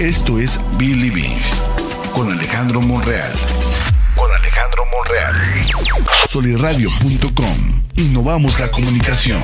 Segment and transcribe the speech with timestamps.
[0.00, 1.40] Esto es Believing
[2.14, 3.32] con Alejandro Monreal.
[4.14, 5.34] Con Alejandro Monreal.
[6.28, 7.82] Soliradio.com.
[7.96, 9.42] Innovamos la comunicación.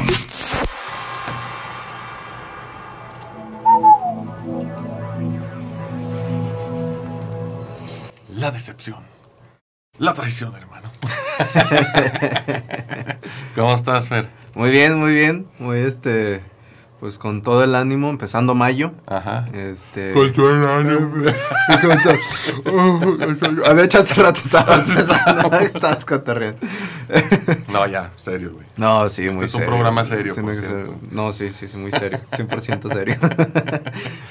[8.37, 9.03] La decepción.
[9.99, 10.89] La traición, hermano.
[13.57, 14.29] ¿Cómo estás, Fer?
[14.55, 15.49] Muy bien, muy bien.
[15.59, 16.54] Muy este
[17.05, 18.93] pues con todo el ánimo, empezando mayo.
[19.05, 19.45] Ajá.
[19.53, 20.13] Este.
[20.13, 21.23] Con todo el ánimo.
[23.75, 24.89] de hecho, hace rato estabas
[25.61, 26.67] estabas cotorreando.
[27.71, 28.65] no, ya, serio, güey.
[28.79, 29.67] No, sí, este muy es serio.
[29.67, 30.95] un programa serio, por cierto.
[31.11, 32.21] No, sí, sí, sí, muy serio.
[32.31, 33.17] 100% serio.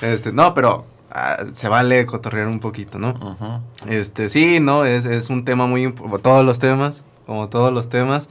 [0.02, 3.11] este, no, pero ah, se vale cotorrear un poquito, ¿no?
[3.11, 3.61] Ujú.
[3.88, 7.89] Este, sí, no, es, es un tema muy importante, todos los temas, como todos los
[7.89, 8.30] temas.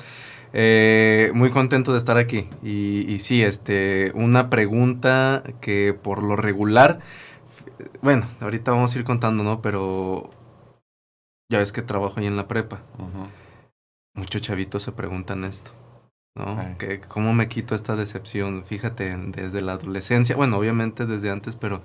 [0.53, 2.49] Eh, muy contento de estar aquí.
[2.63, 7.01] Y, y sí, este, una pregunta que por lo regular,
[8.03, 9.63] bueno, ahorita vamos a ir contando, ¿no?
[9.63, 10.31] Pero
[11.51, 12.83] ya ves que trabajo ahí en la prepa.
[14.15, 15.73] Muchos chavitos se preguntan esto.
[16.35, 16.59] ¿no?
[16.59, 16.77] Ay.
[16.79, 18.65] Que ¿Cómo me quito esta decepción?
[18.65, 21.83] Fíjate, desde la adolescencia, bueno, obviamente desde antes, pero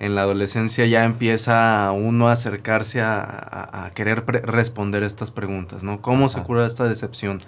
[0.00, 5.82] en la adolescencia ya empieza uno a acercarse a, a- a querer responder estas preguntas,
[5.84, 6.00] ¿no?
[6.02, 6.46] ¿Cómo se Ajá.
[6.46, 7.40] cura esta decepción?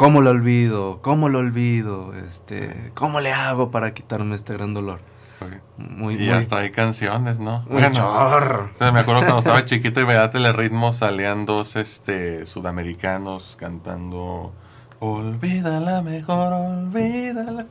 [0.00, 1.00] ¿Cómo lo olvido?
[1.02, 2.14] ¿Cómo lo olvido?
[2.14, 4.98] Este, ¿Cómo le hago para quitarme este gran dolor?
[5.42, 5.56] Ok.
[5.76, 7.66] Muy, y muy, hasta hay canciones, ¿no?
[7.68, 8.70] muy chorro.
[8.72, 14.54] o sea, me acuerdo cuando estaba chiquito y veía Telerritmo salían dos este, sudamericanos cantando
[15.00, 17.66] Olvídala mejor, olvídala.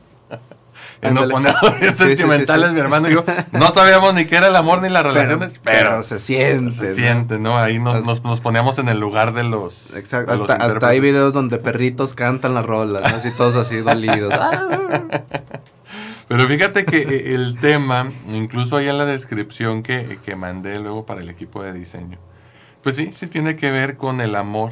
[1.00, 1.28] Poníamos
[1.80, 2.74] bien Sí, sentimentales, sí.
[2.74, 3.24] mi hermano y yo.
[3.52, 6.72] No sabíamos ni qué era el amor ni las relaciones, pero pero, se siente.
[6.72, 6.94] se ¿no?
[6.94, 7.58] siente, ¿no?
[7.58, 9.94] Ahí nos, Hasta- nos, nos poníamos en el lugar de los.
[9.96, 13.16] Exacto, de los hasta, hasta hay videos donde perritos cantan las rolas, ¿no?
[13.18, 14.32] así todos así dolidos.
[16.28, 21.04] Pero fíjate que eh, el tema, incluso ahí en la descripción que, que mandé luego
[21.04, 22.18] para el equipo de diseño,
[22.82, 24.70] pues sí, sí tiene que ver con el amor.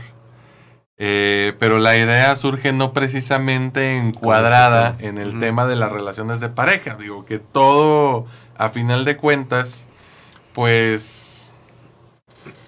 [1.00, 6.48] Eh, pero la idea surge no precisamente encuadrada en el tema de las relaciones de
[6.48, 6.96] pareja.
[6.96, 9.86] Digo que todo, a final de cuentas,
[10.52, 11.52] pues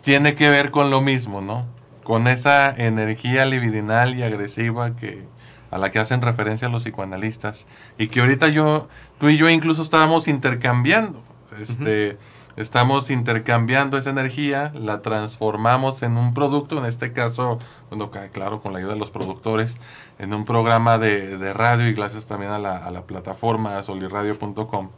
[0.02, 1.66] tiene que ver con lo mismo, ¿no?
[2.04, 5.24] Con esa energía libidinal y agresiva que
[5.70, 7.66] a la que hacen referencia los psicoanalistas
[7.96, 8.88] y que ahorita yo,
[9.18, 11.22] tú y yo incluso estábamos intercambiando,
[11.60, 12.18] este,
[12.56, 18.72] estamos intercambiando esa energía, la transformamos en un producto, en este caso, bueno, claro, con
[18.72, 19.76] la ayuda de los productores,
[20.18, 24.90] en un programa de, de radio y gracias también a la, a la plataforma soliradio.com,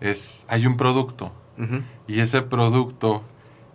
[0.00, 1.80] es, hay un producto, Ujú.
[2.06, 3.22] y ese producto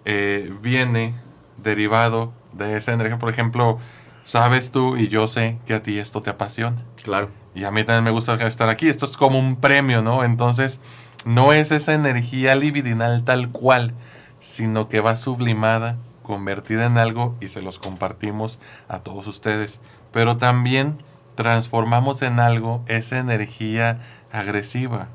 [0.06, 1.16] eh, viene
[1.58, 3.18] derivado de esa energía.
[3.20, 3.80] Por ejemplo,
[4.24, 6.84] sabes tú y yo sé que a ti esto te apasiona.
[7.04, 7.30] Claro.
[7.54, 8.88] Y a mí también me gusta estar aquí.
[8.88, 10.24] Esto es como un premio, ¿no?
[10.24, 10.80] Entonces,
[11.26, 13.94] no es esa energía libidinal tal cual,
[14.40, 19.80] sino que va sublimada, convertida en algo y se los compartimos a todos ustedes.
[20.12, 20.98] Pero también
[21.36, 24.00] transformamos en algo esa energía
[24.32, 25.08] agresiva,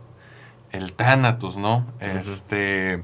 [0.73, 1.87] el Thanatos, ¿no?
[2.01, 3.03] Este.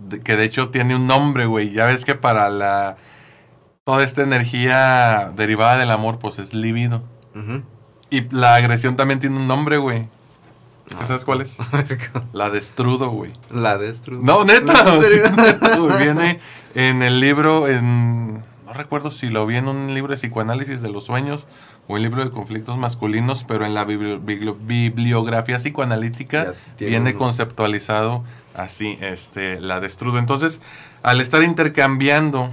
[0.00, 1.70] de- que de hecho tiene un nombre, güey.
[1.72, 2.96] Ya ves que para la.
[3.84, 7.02] Toda esta energía derivada del amor, pues es libido.
[8.10, 10.08] Y la agresión también tiene un nombre, güey.
[10.88, 11.58] ¿Sí ¿Sabes cuál es?
[12.32, 13.32] La destrudo, güey.
[13.50, 14.22] La destru.
[14.22, 14.74] No, neta.
[15.98, 16.38] Viene
[16.74, 18.34] en el libro, en.
[18.66, 21.46] No recuerdo si lo vi en un libro de psicoanálisis de los sueños
[21.86, 28.24] o un libro de conflictos masculinos, pero en la bibli- bibli- bibliografía psicoanalítica viene conceptualizado
[28.56, 30.18] así, este, la destrudo.
[30.18, 30.60] Entonces,
[31.02, 32.50] al estar intercambiando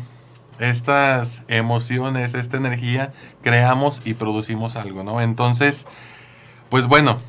[0.59, 5.21] estas emociones, esta energía, creamos y producimos algo, ¿no?
[5.21, 5.87] Entonces,
[6.69, 7.19] pues bueno,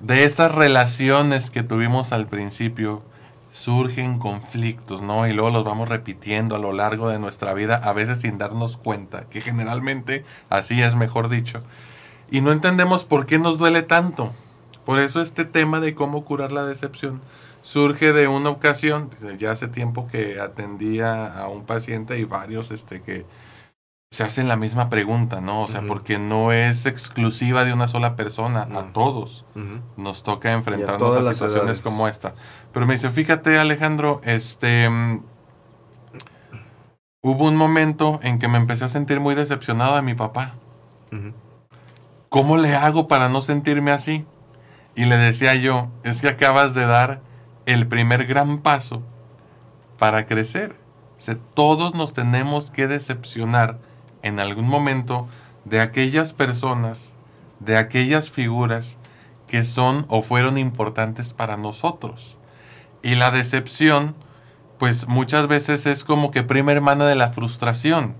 [0.00, 3.02] de esas relaciones que tuvimos al principio,
[3.50, 5.26] surgen conflictos, ¿no?
[5.26, 8.76] Y luego los vamos repitiendo a lo largo de nuestra vida, a veces sin darnos
[8.76, 11.62] cuenta, que generalmente así es mejor dicho.
[12.30, 14.32] Y no entendemos por qué nos duele tanto.
[14.84, 17.20] Por eso este tema de cómo curar la decepción
[17.62, 23.02] surge de una ocasión, ya hace tiempo que atendía a un paciente y varios este,
[23.02, 23.26] que
[24.10, 25.62] se hacen la misma pregunta, ¿no?
[25.62, 29.44] O sea, porque no es exclusiva de una sola persona, a todos
[29.96, 32.34] nos toca enfrentarnos a situaciones como esta.
[32.72, 34.88] Pero me dice, fíjate Alejandro, este...
[34.88, 35.22] mm,
[37.20, 40.54] Hubo un momento en que me empecé a sentir muy decepcionado de mi papá.
[42.28, 44.24] ¿Cómo le hago para no sentirme así?
[44.94, 47.20] Y le decía yo, es que acabas de dar
[47.66, 49.02] el primer gran paso
[49.98, 50.76] para crecer.
[51.18, 53.78] O sea, todos nos tenemos que decepcionar
[54.22, 55.28] en algún momento
[55.64, 57.14] de aquellas personas,
[57.60, 58.98] de aquellas figuras
[59.46, 62.36] que son o fueron importantes para nosotros.
[63.02, 64.14] Y la decepción,
[64.78, 68.14] pues muchas veces es como que prima hermana de la frustración.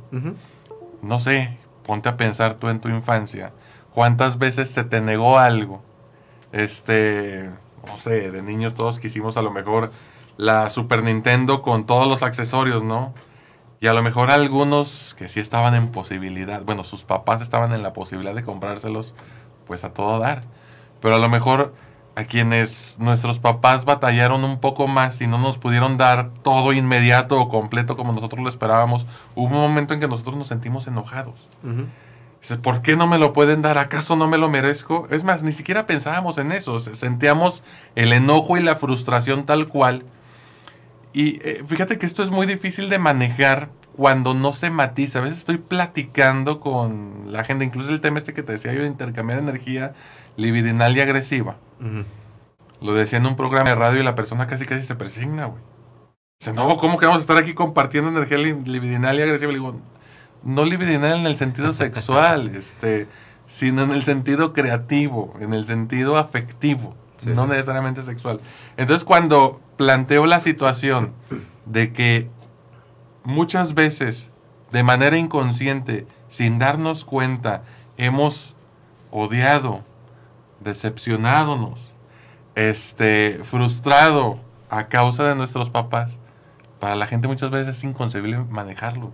[1.02, 3.52] No sé, ponte a pensar tú en tu infancia.
[3.92, 5.82] ¿Cuántas veces se te negó algo?
[6.52, 7.50] Este,
[7.86, 9.92] no sé, de niños todos quisimos a lo mejor
[10.36, 13.12] la Super Nintendo con todos los accesorios, ¿no?
[13.80, 17.82] Y a lo mejor algunos que sí estaban en posibilidad, bueno, sus papás estaban en
[17.82, 19.14] la posibilidad de comprárselos,
[19.66, 20.42] pues a todo dar.
[21.00, 21.74] Pero a lo mejor
[22.16, 27.40] a quienes nuestros papás batallaron un poco más y no nos pudieron dar todo inmediato
[27.40, 31.48] o completo como nosotros lo esperábamos, hubo un momento en que nosotros nos sentimos enojados.
[32.40, 33.78] Dice, ¿por qué no me lo pueden dar?
[33.78, 35.06] ¿Acaso no me lo merezco?
[35.10, 36.80] Es más, ni siquiera pensábamos en eso.
[36.80, 37.62] se- Sentíamos
[37.94, 40.04] el enojo y la frustración tal cual.
[41.12, 45.18] Y eh, fíjate que esto es muy difícil de manejar cuando no se matiza.
[45.18, 48.82] A veces estoy platicando con la gente, incluso el tema este que te decía yo
[48.82, 49.94] de intercambiar energía
[50.36, 51.56] libidinal y agresiva.
[52.80, 55.62] Lo decía en un programa de radio y la persona casi casi se presigna, güey.
[56.40, 59.50] Dice, no, ¿cómo que vamos a estar aquí compartiendo energía li- libidinal y agresiva?
[59.50, 59.80] Le digo,
[60.44, 63.08] no libidinal en el sentido sexual, este,
[63.46, 67.50] sino en el sentido creativo, en el sentido afectivo, Sí, no sí.
[67.50, 68.40] necesariamente sexual.
[68.76, 71.12] Entonces, cuando planteo la situación
[71.66, 72.28] de que
[73.24, 74.30] muchas veces,
[74.72, 77.62] de manera inconsciente, sin darnos cuenta,
[77.96, 78.56] hemos
[79.10, 79.84] odiado,
[80.60, 81.92] decepcionadonos,
[82.54, 86.18] este, frustrado a causa de nuestros papás,
[86.80, 89.12] para la gente muchas veces es inconcebible manejarlo.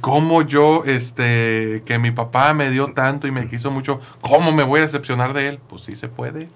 [0.00, 4.62] ¿Cómo yo, este, que mi papá me dio tanto y me quiso mucho, cómo me
[4.62, 5.60] voy a decepcionar de él?
[5.68, 6.48] Pues sí se puede.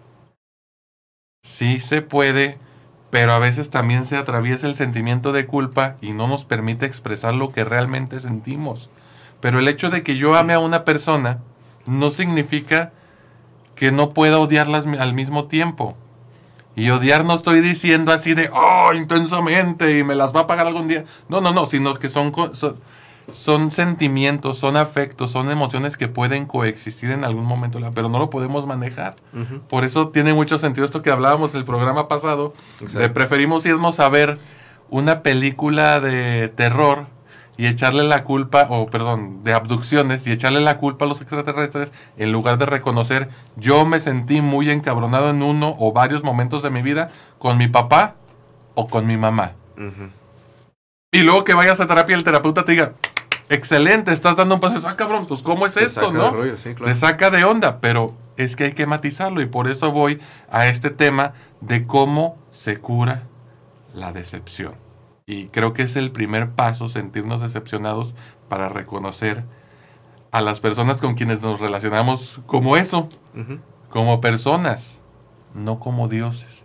[1.42, 2.58] Sí se puede,
[3.10, 7.34] pero a veces también se atraviesa el sentimiento de culpa y no nos permite expresar
[7.34, 8.88] lo que realmente sentimos.
[9.40, 11.38] Pero el hecho de que yo ame a una persona
[11.84, 12.92] no significa
[13.75, 15.96] que no pueda odiarlas al mismo tiempo.
[16.75, 20.66] Y odiar no estoy diciendo así de, oh, intensamente y me las va a pagar
[20.66, 21.04] algún día.
[21.28, 22.80] No, no, no, sino que son, son,
[23.32, 28.30] son sentimientos, son afectos, son emociones que pueden coexistir en algún momento, pero no lo
[28.30, 29.16] podemos manejar.
[29.69, 34.08] Por eso tiene mucho sentido esto que hablábamos el programa pasado, de preferimos irnos a
[34.08, 34.38] ver
[34.90, 37.06] una película de terror
[37.58, 41.92] y echarle la culpa, o perdón, de abducciones y echarle la culpa a los extraterrestres
[42.16, 46.70] en lugar de reconocer yo me sentí muy encabronado en uno o varios momentos de
[46.70, 48.14] mi vida con mi papá
[48.75, 49.52] o con mi mamá.
[51.10, 52.92] Y luego que vayas a terapia y el terapeuta te diga,
[53.48, 56.30] excelente, estás dando un paso, ah cabrón, pues ¿cómo es Te esto, no?
[56.30, 56.92] rollo, sí, claro.
[56.92, 60.66] te saca de onda, pero es que hay que matizarlo y por eso voy a
[60.68, 63.24] este tema de cómo se cura
[63.94, 64.74] la decepción.
[65.26, 68.14] Y creo que es el primer paso, sentirnos decepcionados
[68.48, 69.44] para reconocer
[70.30, 73.08] a las personas con quienes nos relacionamos como eso,
[73.90, 75.00] como personas,
[75.54, 76.64] no como dioses.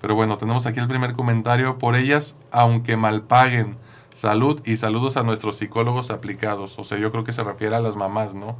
[0.00, 3.76] Pero bueno, tenemos aquí el primer comentario por ellas, aunque mal paguen.
[4.14, 6.78] Salud y saludos a nuestros psicólogos aplicados.
[6.78, 8.58] O sea, yo creo que se refiere a las mamás, ¿no?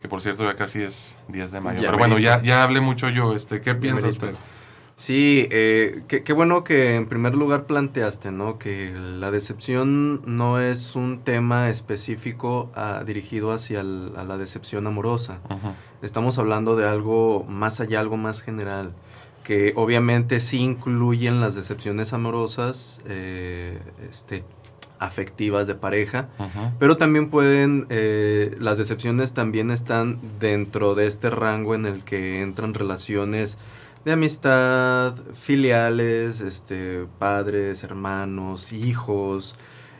[0.00, 1.80] Que por cierto ya casi es 10 de mayo.
[1.80, 3.34] Ya Pero bueno, ya, ya hablé mucho yo.
[3.34, 4.34] Este, ¿Qué piensa usted?
[4.96, 8.58] Sí, eh, qué, bueno que en primer lugar planteaste, ¿no?
[8.60, 14.86] Que la decepción no es un tema específico ah, dirigido hacia el- a la decepción
[14.86, 15.40] amorosa.
[16.00, 18.92] Estamos hablando de algo más allá, algo más general,
[19.42, 24.44] que obviamente sí incluyen las decepciones amorosas, eh, este,
[24.98, 26.28] afectivas de pareja,
[26.78, 32.40] pero también pueden, eh, las decepciones también están dentro de este rango en el que
[32.42, 33.58] entran relaciones
[34.04, 39.54] de amistad, filiales, este, padres, hermanos, hijos,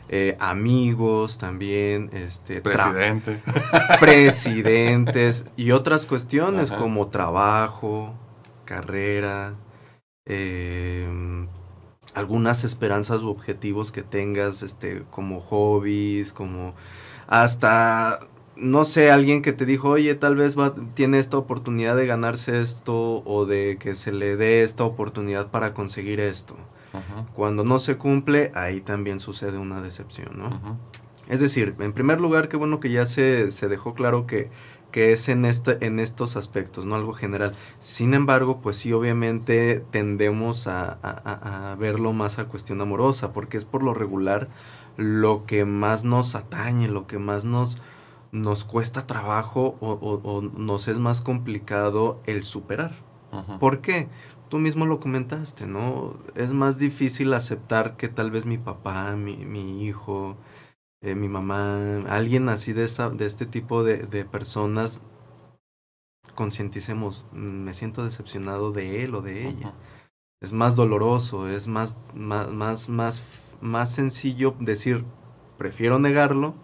[0.09, 3.39] eh, amigos también, este, tra- Presidente.
[3.99, 6.79] presidentes y otras cuestiones Ajá.
[6.81, 8.13] como trabajo,
[8.65, 9.55] carrera,
[10.27, 11.07] eh,
[12.15, 16.73] algunas esperanzas u objetivos que tengas, este, como hobbies, como
[17.27, 18.21] hasta,
[18.55, 22.61] no sé, alguien que te dijo, oye, tal vez va, tiene esta oportunidad de ganarse
[22.61, 26.55] esto o de que se le dé esta oportunidad para conseguir esto.
[27.33, 30.79] Cuando no se cumple, ahí también sucede una decepción, ¿no?
[31.27, 34.49] Es decir, en primer lugar, qué bueno que ya se, se dejó claro que,
[34.95, 37.51] que es en, este, en estos aspectos, no algo general.
[37.81, 43.57] Sin embargo, pues sí, obviamente tendemos a, a- a- verlo más a cuestión amorosa, porque
[43.57, 44.47] es por lo regular
[44.95, 47.81] lo que más nos atañe, lo que más nos,
[48.31, 52.93] nos cuesta trabajo o, o- o nos es más complicado el superar.
[53.59, 54.07] ¿Por qué?
[54.47, 56.15] Tú mismo lo comentaste, ¿no?
[56.35, 60.37] Es más difícil aceptar que tal vez mi papá, mi, mi hijo,
[61.05, 65.03] eh, mi mamá, alguien así de, esa, de este tipo de, de personas,
[66.33, 69.75] concienticemos, mm, me siento decepcionado de él o de ella.
[70.41, 73.21] Es más doloroso, es más, más, más, más,
[73.61, 75.05] más sencillo decir,
[75.59, 76.55] prefiero negarlo,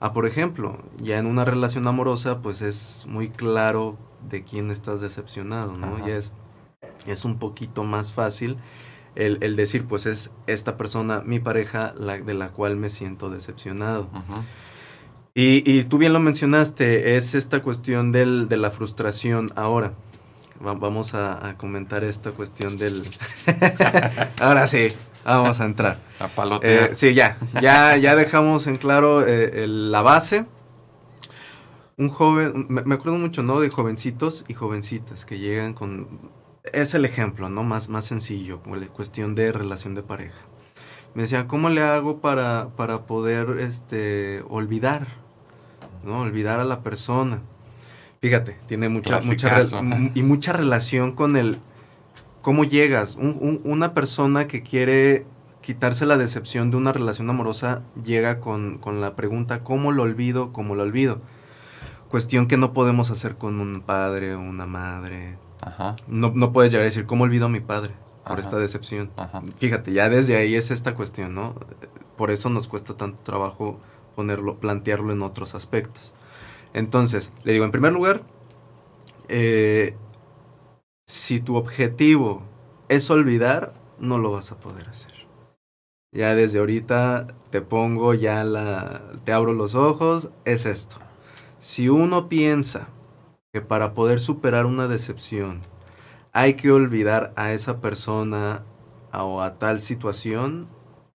[0.00, 3.96] a por ejemplo, ya en una relación amorosa, pues es muy claro
[4.28, 6.04] de quién estás decepcionado, ¿no?
[6.06, 6.32] Y es,
[7.06, 8.58] es un poquito más fácil
[9.16, 13.30] el, el decir, pues es esta persona, mi pareja, la, de la cual me siento
[13.30, 14.08] decepcionado.
[15.34, 19.52] Y, y tú bien lo mencionaste, es esta cuestión del, de la frustración.
[19.56, 19.92] Ahora,
[20.64, 23.02] va- vamos a, a comentar esta cuestión del...
[24.40, 24.88] Ahora sí,
[25.24, 25.98] vamos a entrar.
[26.20, 26.90] A palotear.
[26.90, 30.46] Eh, sí, ya, ya, ya dejamos en claro eh, el- la base.
[31.96, 33.60] Un joven, me, me acuerdo mucho, ¿no?
[33.60, 36.08] De jovencitos y jovencitas que llegan con...
[36.72, 37.62] Es el ejemplo, ¿no?
[37.62, 40.40] Más, más sencillo, como la cuestión de relación de pareja.
[41.14, 45.06] Me decía, ¿cómo le hago para, para poder este, olvidar?
[46.04, 46.20] ¿No?
[46.20, 47.40] Olvidar a la persona.
[48.20, 49.48] Fíjate, tiene mucha, mucha
[50.14, 51.58] y mucha relación con el
[52.40, 53.16] cómo llegas.
[53.16, 55.26] Un- un- una persona que quiere
[55.60, 60.52] quitarse la decepción de una relación amorosa llega con, con la pregunta, ¿cómo lo olvido?
[60.52, 61.20] ¿Cómo lo olvido?
[62.08, 65.36] Cuestión que no podemos hacer con un padre o una madre.
[65.64, 67.92] Ajá, No, no puedes llegar a decir, ¿cómo olvido a mi padre
[68.22, 68.40] por Ajá.
[68.40, 69.10] esta decepción?
[69.16, 69.42] ajá.
[69.58, 71.54] Fíjate, ya desde ahí es esta cuestión, ¿no?
[72.16, 73.78] Por eso nos cuesta tanto trabajo
[74.14, 76.14] ponerlo, plantearlo en otros aspectos.
[76.74, 78.22] Entonces, le digo, en primer lugar,
[79.28, 79.96] eh,
[81.06, 82.42] si tu objetivo
[82.88, 85.12] es olvidar, no lo vas a poder hacer.
[86.12, 90.96] Ya desde ahorita te pongo ya la, te abro los ojos, es esto.
[91.58, 92.88] Si uno piensa
[93.54, 95.60] que para poder superar una decepción
[96.32, 98.64] hay que olvidar a esa persona
[99.12, 100.66] o a tal situación,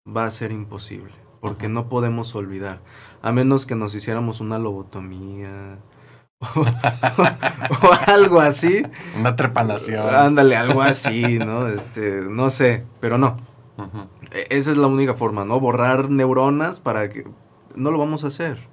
[0.07, 2.79] va a ser imposible, porque no podemos olvidar,
[3.21, 5.79] a menos que nos hiciéramos una lobotomía
[6.55, 8.83] o, o algo así.
[9.19, 10.07] Una trepanación.
[10.15, 11.67] Ándale, algo así, ¿no?
[11.67, 13.35] Este, no sé, pero no.
[14.31, 15.59] E- Esa es la única forma, ¿no?
[15.59, 17.27] Borrar neuronas para que...
[17.75, 18.69] No lo vamos a hacer.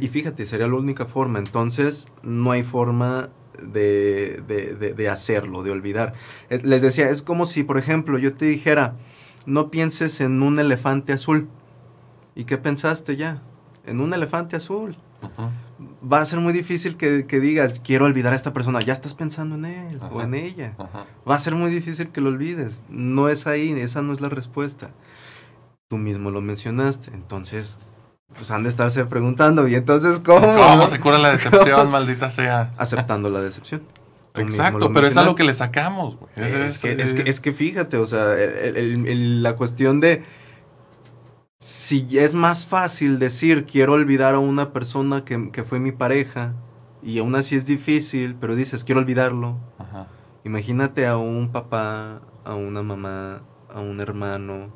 [0.00, 1.38] Y fíjate, sería la única forma.
[1.38, 3.30] Entonces, no hay forma
[3.62, 6.14] de, de- de- de hacerlo, de olvidar.
[6.48, 8.94] Es- les decía, es como si, por ejemplo, yo te dijera,
[9.46, 11.48] no pienses en un elefante azul.
[12.34, 13.42] ¿Y qué pensaste ya?
[13.84, 14.96] En un elefante azul.
[16.12, 18.78] Va a ser muy difícil que, que digas, quiero olvidar a esta persona.
[18.80, 20.74] Ya estás pensando en él o en ella.
[20.78, 21.06] Ajá.
[21.28, 22.82] Va a ser muy difícil que lo olvides.
[22.88, 24.90] No es ahí, esa no es la respuesta.
[25.88, 27.10] Tú mismo lo mencionaste.
[27.12, 27.78] Entonces,
[28.34, 30.40] pues han de estarse preguntando, ¿y entonces cómo?
[30.54, 32.72] ¿Cómo se cura la ¿Cómo decepción, maldita sea?
[32.76, 33.82] Aceptando la decepción.
[34.34, 36.30] Exacto, pero es algo que le sacamos, güey.
[36.36, 40.22] Es, que, es, que, es que fíjate, o sea, el- el- el- la cuestión de
[41.58, 46.52] si es más fácil decir quiero olvidar a una persona que, que fue mi pareja
[47.02, 49.58] y aún así es difícil, pero dices quiero olvidarlo.
[49.78, 50.06] Ajá.
[50.44, 53.42] Imagínate a un papá, a una mamá,
[53.72, 54.68] a un hermano,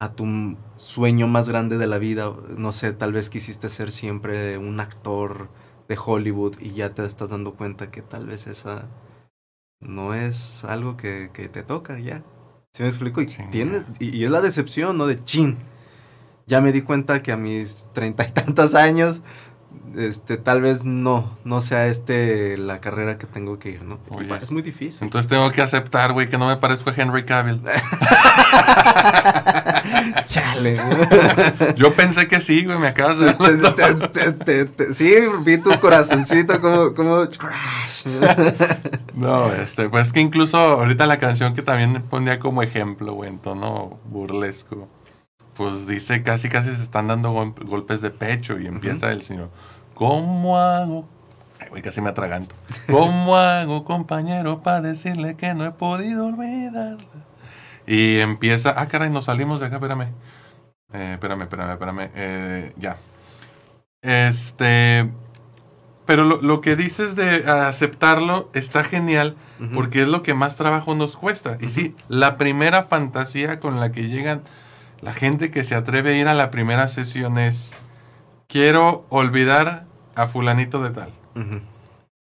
[0.00, 2.32] a tu sueño más grande de la vida.
[2.56, 5.48] No sé, tal vez quisiste ser siempre un actor
[5.88, 8.86] de Hollywood y ya te estás dando cuenta que tal vez esa
[9.80, 12.22] no es algo que, que te toca ya.
[12.74, 13.22] ¿Sí me explico?
[13.22, 15.06] Y, tienes, y, y es la decepción, ¿no?
[15.06, 15.56] De chin.
[16.46, 19.22] Ya me di cuenta que a mis treinta y tantos años,
[19.96, 23.98] este, tal vez no, no sea este la carrera que tengo que ir, ¿no?
[24.10, 24.28] Oye.
[24.40, 25.02] Es muy difícil.
[25.02, 27.62] Entonces tengo que aceptar, güey, que no me parezco a Henry Cavill.
[30.26, 30.76] Chale.
[31.76, 33.32] Yo pensé que sí, güey, me acabas de...
[33.34, 35.12] Te- te- te- te- te- sí,
[35.44, 38.06] vi tu corazoncito como, como crash.
[39.14, 43.38] No, este, pues que incluso ahorita la canción que también ponía como ejemplo, güey, en
[43.38, 44.88] tono burlesco,
[45.54, 49.50] pues dice casi casi se están dando gol- golpes de pecho y empieza el señor,
[49.94, 51.08] ¿cómo hago?
[51.60, 52.54] Ay, güey, casi me atraganto.
[52.88, 56.98] ¿Cómo hago, compañero, para decirle que no he podido olvidarla?
[57.88, 60.12] Y empieza, ah, caray, nos salimos de acá, espérame.
[60.92, 62.10] Eh, espérame, espérame, espérame.
[62.14, 62.98] Eh, ya.
[64.02, 65.10] Este,
[66.04, 69.36] pero lo, lo que dices de aceptarlo está genial
[69.74, 71.56] porque es lo que más trabajo nos cuesta.
[71.60, 74.42] Y sí, la primera fantasía con la que llegan
[75.00, 77.76] la gente que se atreve a ir a la primera sesión es,
[78.46, 81.12] quiero olvidar a fulanito de tal.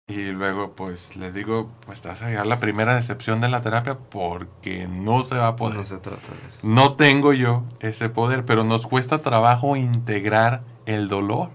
[0.09, 3.63] Y luego pues les digo, pues te vas a llegar la primera decepción de la
[3.63, 5.79] terapia porque no se va a poder.
[5.79, 6.61] No se trata de eso.
[6.63, 11.51] No tengo yo ese poder, pero nos cuesta trabajo integrar el dolor.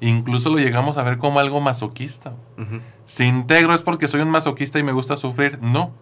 [0.00, 2.34] Incluso lo llegamos a ver como algo masoquista.
[3.04, 5.60] Si integro es porque soy un masoquista y me gusta sufrir.
[5.62, 5.92] No.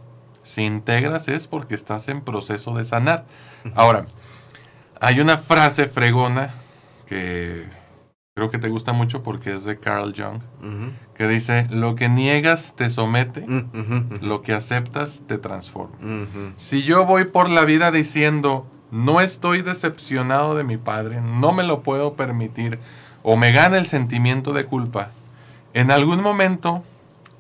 [0.42, 3.26] Si integras es porque estás en proceso de sanar.
[3.74, 4.06] Ahora,
[5.00, 6.54] hay una frase fregona
[7.06, 7.68] que
[8.34, 10.40] creo que te gusta mucho porque es de Carl Jung,
[11.14, 15.94] que dice, lo que niegas te somete, Mm, lo que aceptas te transforma.
[16.56, 21.62] Si yo voy por la vida diciendo, no estoy decepcionado de mi padre, no me
[21.62, 22.80] lo puedo permitir,
[23.22, 25.10] o me gana el sentimiento de culpa,
[25.72, 26.82] en algún momento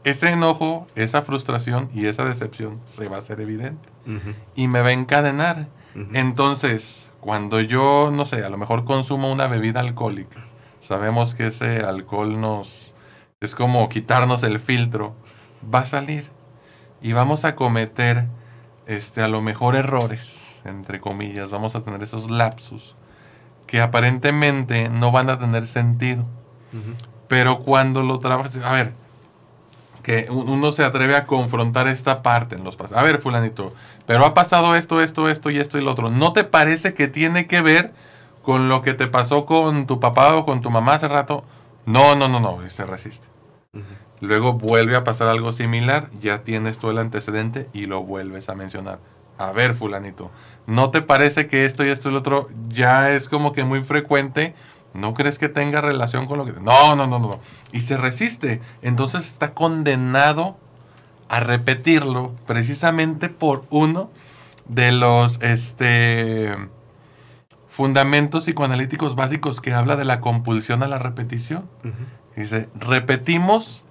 [0.04, 3.88] ese enojo, esa frustración y esa decepción se va a hacer evidente
[4.54, 5.66] y me va a encadenar.
[6.12, 10.44] Entonces, cuando yo, no sé, a lo mejor consumo una bebida alcohólica,
[10.84, 12.94] sabemos que ese alcohol nos
[13.40, 15.14] es como quitarnos el filtro,
[15.72, 16.30] va a salir
[17.00, 18.26] y vamos a cometer
[18.86, 22.96] este a lo mejor errores, entre comillas, vamos a tener esos lapsus
[23.66, 26.22] que aparentemente no van a tener sentido,
[26.72, 26.94] Ujú.
[27.28, 28.92] pero cuando lo trabajas, a ver,
[30.02, 33.02] que uno se atreve a confrontar esta parte en los pasados.
[33.02, 33.72] A ver, fulanito,
[34.06, 36.10] pero ha pasado esto, esto, esto y esto y lo otro.
[36.10, 37.94] ¿No te parece que tiene que ver
[38.44, 41.44] con lo que te pasó con tu papá o con tu mamá hace rato?
[41.86, 43.26] No, no, no, no, y se resiste.
[44.20, 48.54] Luego vuelve a pasar algo similar, ya tienes todo el antecedente y lo vuelves a
[48.54, 49.00] mencionar.
[49.38, 50.30] A ver, fulanito,
[50.66, 53.82] ¿no te parece que esto y esto y lo otro ya es como que muy
[53.82, 54.54] frecuente?
[54.92, 56.52] ¿No crees que tenga relación con lo que...
[56.52, 57.30] No, no, no, no.
[57.72, 58.60] Y se resiste.
[58.80, 60.56] Entonces está condenado
[61.28, 64.10] a repetirlo precisamente por uno
[64.68, 66.54] de los este,
[67.76, 71.68] fundamentos psicoanalíticos básicos que habla de la compulsión a la repetición.
[72.36, 73.84] Dice, repetimos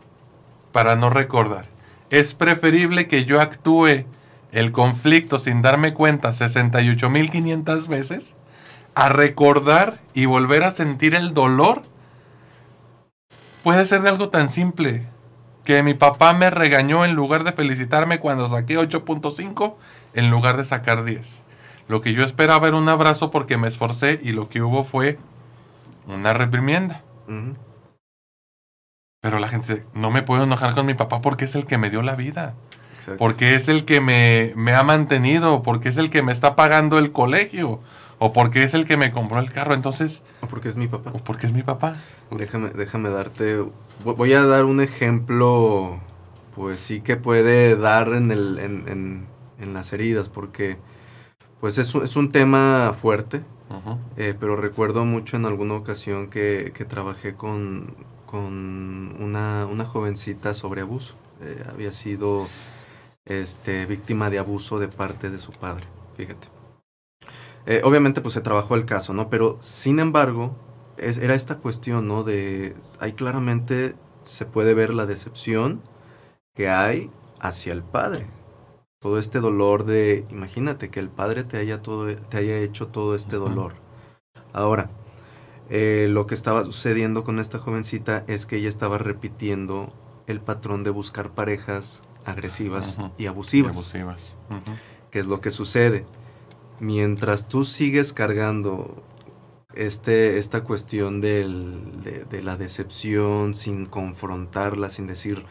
[0.72, 1.66] para no recordar.
[2.10, 4.06] Es preferible que yo actúe
[4.54, 8.36] el conflicto sin darme cuenta 68.500 veces
[8.96, 11.84] a recordar y volver a sentir el dolor.
[13.64, 15.08] Puede ser de algo tan simple
[15.66, 19.76] que mi papá me regañó en lugar de felicitarme cuando saqué 8.5
[20.14, 21.43] en lugar de sacar 10.
[21.88, 25.18] Lo que yo esperaba era un abrazo porque me esforcé y lo que hubo fue
[26.08, 27.02] una reprimienda.
[29.22, 31.78] Pero la gente dice, no me puedo enojar con mi papá porque es el que
[31.78, 32.56] me dio la vida,
[32.98, 33.18] Exacto.
[33.18, 36.98] porque es el que me, me ha mantenido, porque es el que me está pagando
[36.98, 37.80] el colegio,
[38.20, 39.74] o porque es el que me compró el carro.
[39.74, 41.12] Entonces, O porque es mi papá.
[41.14, 41.96] o porque es mi papá.
[42.32, 43.60] Déjame, déjame darte.
[44.04, 46.00] vo- Voy a dar un ejemplo,
[46.56, 49.26] pues sí que puede dar en, el, en, en-
[49.60, 50.78] en las heridas, porque
[51.64, 53.42] pues es, un- es un tema fuerte,
[54.18, 57.96] eh, pero recuerdo mucho en alguna ocasión que, que trabajé con,
[58.26, 61.16] con una, una jovencita sobre abuso.
[61.42, 62.48] Eh, había sido
[63.24, 65.86] este, víctima de abuso de parte de su padre,
[66.18, 66.50] fíjate.
[67.66, 69.30] Eh, obviamente pues se trabajó el caso, ¿no?
[69.30, 70.58] Pero sin embargo,
[70.98, 72.24] es- era esta cuestión, ¿no?
[72.24, 75.82] De, ahí claramente se puede ver la decepción
[76.56, 78.28] que hay hacia el padre.
[79.04, 83.14] Todo este dolor de, imagínate que el padre te haya, todo, te haya hecho todo
[83.16, 83.74] este dolor.
[84.54, 84.90] Ahora,
[85.70, 89.94] eh, lo que estaba sucediendo con esta jovencita es que ella estaba repitiendo
[90.28, 93.74] el patrón de buscar parejas agresivas y y abusivas.
[93.76, 94.38] abusivas.
[94.50, 94.78] Ujú,
[95.12, 96.06] ¿Qué es lo que sucede?
[96.80, 99.04] Mientras tú sigues cargando
[99.76, 105.44] este, esta cuestión del- de, de la decepción sin confrontarla, sin decir,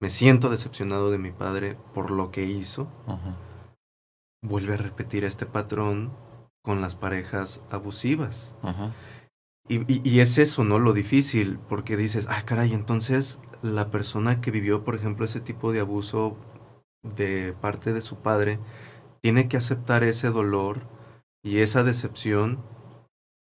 [0.00, 2.88] me siento decepcionado de mi padre por lo que hizo,
[4.42, 6.12] vuelve a repetir este patrón
[6.62, 8.54] con las parejas abusivas.
[9.68, 10.78] Y- y es eso, ¿no?
[10.78, 15.70] Lo difícil, porque dices, ah, caray, entonces la persona que vivió, por ejemplo, ese tipo
[15.72, 16.36] de abuso
[17.02, 18.58] de parte de su padre,
[19.22, 20.80] tiene que aceptar ese dolor
[21.44, 22.58] y esa decepción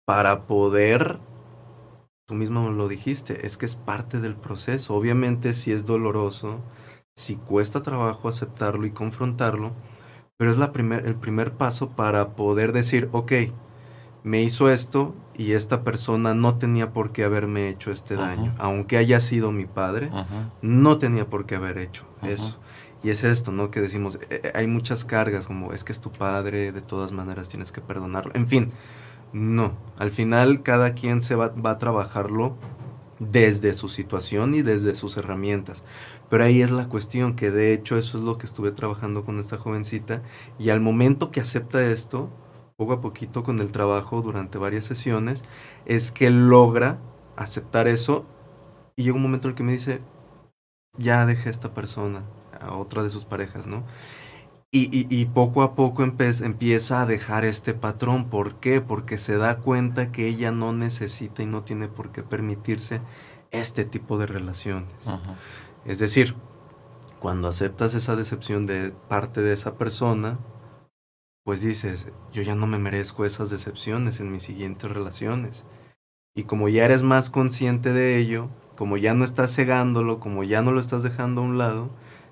[0.06, 1.20] para poder,
[2.26, 4.94] tú mismo lo dijiste, es que es parte del proceso.
[4.94, 6.60] Obviamente si es doloroso,
[7.14, 9.72] si cuesta trabajo aceptarlo y confrontarlo,
[10.36, 13.32] pero es la primer, el primer paso para poder decir, ok,
[14.22, 18.54] me hizo esto y esta persona no tenía por qué haberme hecho este daño.
[18.58, 20.10] Aunque haya sido mi padre,
[20.62, 22.58] no tenía por qué haber hecho eso.
[23.04, 23.70] Y es esto, ¿no?
[23.70, 27.12] Que decimos, eh, eh, hay muchas cargas, como es que es tu padre, de todas
[27.12, 28.32] maneras tienes que perdonarlo.
[28.34, 28.72] En fin,
[29.36, 29.74] no.
[29.98, 32.56] Al final cada quien se va, va a trabajarlo
[33.18, 35.84] desde su situación y desde sus herramientas.
[36.30, 39.38] Pero ahí es la cuestión, que de hecho eso es lo que estuve trabajando con
[39.38, 40.22] esta jovencita.
[40.58, 42.30] Y al momento que acepta esto,
[42.76, 45.44] poco a poquito con el trabajo durante varias sesiones,
[45.84, 46.98] es que logra
[47.36, 48.24] aceptar eso
[48.96, 50.00] y llega un momento en el que me dice,
[50.96, 52.24] ya dejé a esta persona,
[52.58, 53.84] a otra de sus parejas, ¿no?
[54.72, 58.28] Y, y- y poco a poco empieza a dejar este patrón.
[58.28, 58.80] ¿Por qué?
[58.80, 63.00] Porque se da cuenta que ella no necesita y no tiene por qué permitirse
[63.52, 64.92] este tipo de relaciones.
[65.84, 66.34] Es decir,
[67.20, 70.38] cuando aceptas esa decepción de parte de esa persona,
[71.44, 75.64] pues dices, yo ya no me merezco esas decepciones en mis siguientes relaciones.
[76.34, 80.60] Y como ya eres más consciente de ello, como ya no estás cegándolo, como ya
[80.60, 81.90] no lo estás dejando a un lado,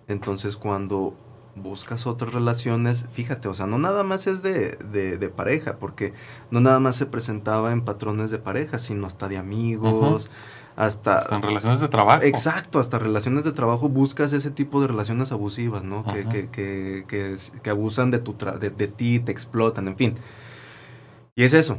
[0.09, 1.16] entonces cuando
[1.57, 6.12] buscas otras relaciones, fíjate, o sea, no nada más es de, de, pareja, porque
[6.51, 10.31] no nada más se presentaba en patrones de pareja, sino hasta de amigos,
[10.77, 11.19] hasta...
[11.19, 12.23] Hasta en relaciones de trabajo.
[12.25, 16.05] Exacto, hasta relaciones de trabajo buscas ese tipo de relaciones abusivas, ¿no?
[16.05, 20.14] Que, que, que, que, abusan de, tu de, de ti, te explotan, en fin.
[21.37, 21.79] Y es eso,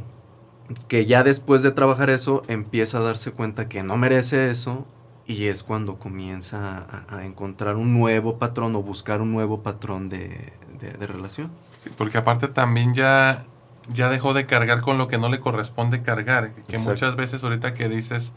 [0.88, 4.86] que ya después de trabajar eso empieza a darse cuenta que no merece eso
[5.26, 10.52] y es cuando comienza a, encontrar un nuevo patrón o buscar un nuevo patrón de,
[11.00, 11.50] relación.
[11.82, 13.44] Sí, porque aparte también ya,
[13.92, 16.52] ya dejó de cargar con lo que no le corresponde cargar.
[16.68, 18.32] Que muchas veces ahorita que dices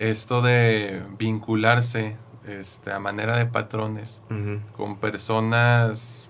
[0.00, 2.16] esto de vincularse
[2.46, 4.20] este, a manera de patrones
[4.76, 6.28] con personas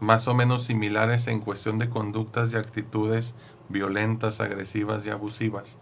[0.00, 3.34] más o menos similares en cuestión de conductas y actitudes
[3.68, 5.76] violentas, agresivas y abusivas,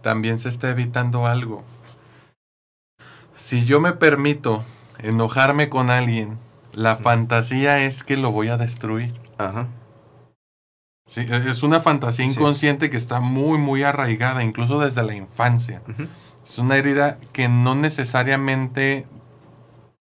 [0.00, 1.62] también se está evitando algo
[3.42, 4.64] si yo me permito
[4.98, 6.38] enojarme con alguien,
[6.72, 9.12] la fantasía es que lo voy a destruir.
[9.36, 9.66] Ajá.
[11.08, 15.82] Sí, e, es una fantasía inconsciente que está muy, muy arraigada, incluso desde la infancia.
[16.46, 19.06] Es una herida que no necesariamente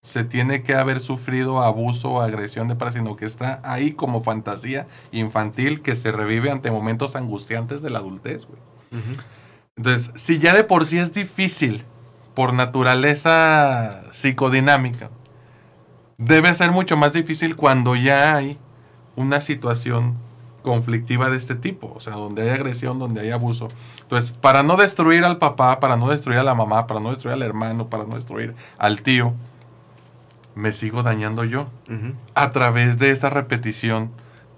[0.03, 4.25] se tiene que haber sufrido abuso o agresión de para, sino que está ahí como
[4.25, 8.49] fantasía infantil que se revive ante momentos angustiantes de la adultez.
[9.77, 11.85] Entonces, si ya de por sí es difícil
[12.41, 15.11] por naturaleza psicodinámica,
[16.17, 18.59] debe ser mucho más difícil cuando ya hay
[19.15, 20.17] una situación
[20.63, 23.69] conflictiva de este tipo, o sea, donde hay agresión, donde hay abuso.
[24.01, 27.35] Entonces, para no destruir al papá, para no destruir a la mamá, para no destruir
[27.35, 29.35] al hermano, para no destruir al tío,
[30.55, 31.69] me sigo dañando yo
[32.35, 34.13] a través de esa repetición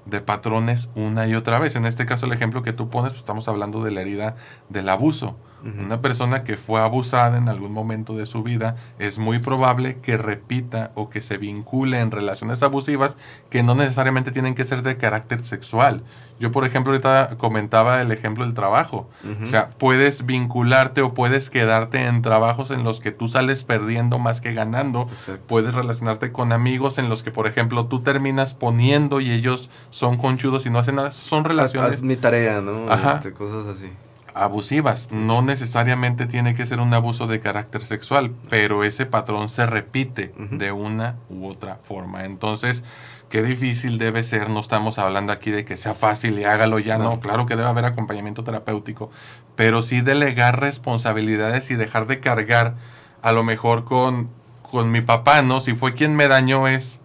[0.05, 1.75] de patrones una y otra vez.
[1.75, 4.37] En este caso, el ejemplo que tú pones, pues, estamos hablando de la herida
[4.69, 5.37] del abuso.
[5.63, 10.17] Una persona que fue abusada en algún momento de su vida es muy probable que
[10.17, 13.17] repita o que se vincule en relaciones abusivas
[13.51, 16.03] que no necesariamente tienen que ser de carácter sexual.
[16.41, 19.09] Yo, por ejemplo, ahorita comentaba el ejemplo del trabajo.
[19.43, 24.19] O sea, puedes vincularte o puedes quedarte en trabajos en los que tú sales perdiendo
[24.19, 25.09] más que ganando.
[25.47, 30.17] Puedes relacionarte con amigos en los que, por ejemplo, tú terminas poniendo y ellos son
[30.17, 31.13] conchudos y no hacen nada.
[31.13, 31.95] Son relaciones.
[31.95, 32.93] Es mi tarea, ¿no?
[32.93, 33.91] Este, cosas así
[34.35, 35.11] abusivas.
[35.11, 40.35] No necesariamente tiene que ser un abuso de carácter sexual, pero ese patrón se repite
[40.51, 42.25] de una u otra forma.
[42.25, 42.85] Entonces,
[43.29, 44.51] qué difícil debe ser.
[44.51, 47.21] No estamos hablando aquí de que sea fácil y hágalo ya, no.
[47.21, 49.11] Claro que debe haber acompañamiento terapéutico,
[49.57, 52.77] pero sí delegar responsabilidades y dejar de cargar
[53.23, 54.31] a lo mejor con,
[54.63, 55.61] con mi papá, ¿no?
[55.61, 57.01] Si fue quien me dañó es...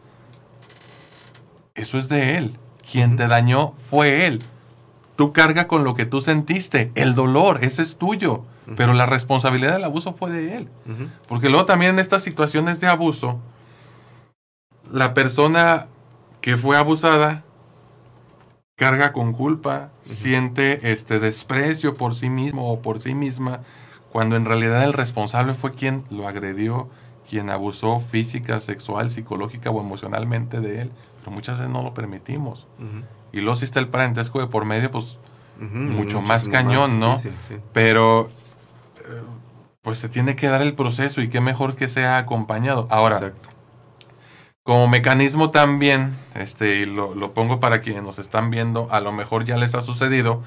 [1.75, 2.57] Eso es de él.
[2.91, 4.41] Quien te dañó fue él
[5.17, 6.91] Tú carga con lo que tú sentiste.
[6.95, 8.43] El dolor, ese es tuyo.
[8.75, 10.69] Pero la responsabilidad del abuso fue de él.
[11.27, 13.39] Porque luego también en estas situaciones de abuso,
[14.91, 15.87] la persona
[16.39, 17.43] que fue abusada
[18.75, 23.61] carga con culpa, siente este desprecio por sí mismo o por sí misma,
[24.11, 26.89] cuando en realidad el responsable fue quien lo agredió,
[27.27, 30.91] quien abusó física, sexual, psicológica o emocionalmente de él.
[31.19, 32.67] Pero muchas veces no lo permitimos.
[33.37, 35.17] Y luego si está el parentesco de por medio, pues
[35.59, 37.19] mucho más cañón, ¿no?
[37.73, 38.29] Pero
[38.99, 39.21] eh,
[39.81, 42.87] pues se tiene que dar el proceso y qué mejor que sea acompañado.
[42.89, 43.33] Ahora,
[44.63, 49.11] como mecanismo también, este, y lo, lo, pongo para quienes nos están viendo, a lo
[49.11, 50.41] mejor ya les ha sucedido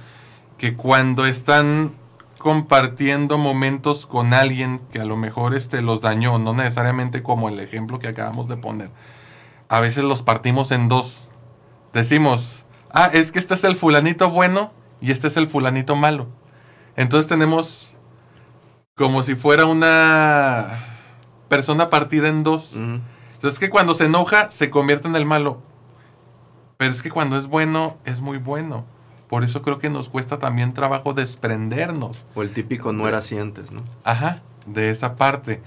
[0.59, 1.95] que cuando están
[2.39, 7.61] compartiendo momentos con alguien que a lo mejor este, los dañó, no necesariamente como el
[7.61, 8.91] ejemplo que acabamos de poner,
[9.69, 11.29] a veces los partimos en dos.
[11.93, 16.29] Decimos, ah, es que este es el fulanito bueno y este es el fulanito malo.
[16.97, 17.97] Entonces tenemos
[18.95, 20.79] como si fuera una
[21.49, 22.77] persona partida en dos.
[22.77, 25.63] Entonces es que cuando se enoja se convierte en el malo.
[26.77, 28.87] Pero es que cuando es bueno, es muy bueno.
[29.29, 32.25] Por eso creo que nos cuesta también trabajo desprendernos.
[32.35, 33.83] O el típico no era así antes, ¿no?
[34.03, 35.63] Ajá, de esa parte.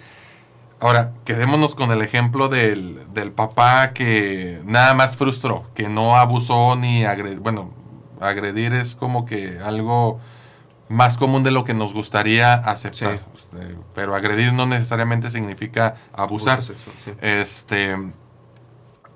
[0.84, 3.00] Ahora, quedémonos con el ejemplo del,
[3.34, 7.40] papá que nada más frustró, que no abusó ni agredió.
[7.40, 7.72] Bueno,
[8.20, 10.20] agredir es como que algo
[10.90, 13.24] más común de lo que nos gustaría aceptar.
[13.34, 16.60] Este, pero agredir no necesariamente significa abusar.
[17.22, 17.96] Este.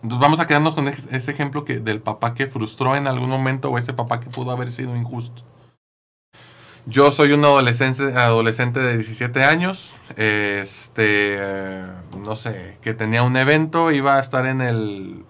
[0.04, 3.78] vamos a quedarnos con ese ejemplo que, del papá que frustró en algún momento o
[3.78, 5.44] ese papá que pudo haber sido injusto.
[6.90, 11.38] Yo soy un adolescente, adolescente de 17 años, este,
[12.18, 15.26] no sé, que tenía un evento, iba a estar en el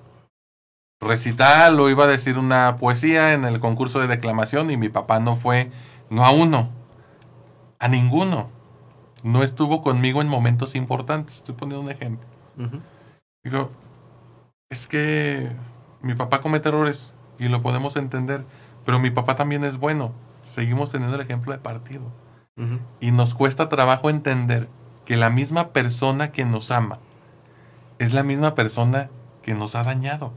[1.02, 5.20] recital o iba a decir una poesía en el concurso de declamación y mi papá
[5.20, 5.72] no fue,
[6.12, 6.70] no a uno,
[7.80, 8.52] A ninguno.
[9.24, 11.38] No estuvo conmigo en momentos importantes.
[11.38, 12.28] Estoy poniendo un ejemplo.
[13.44, 13.72] Digo,
[14.70, 15.52] es que
[16.02, 18.46] mi papá comete errores y lo podemos entender,
[18.86, 20.14] pero mi papá también es bueno.
[20.58, 22.12] Seguimos teniendo el ejemplo de partido.
[23.00, 24.68] Y nos cuesta trabajo entender
[25.06, 26.98] que la misma persona que nos ama
[28.00, 29.12] es la misma persona
[29.44, 30.34] que nos ha dañado.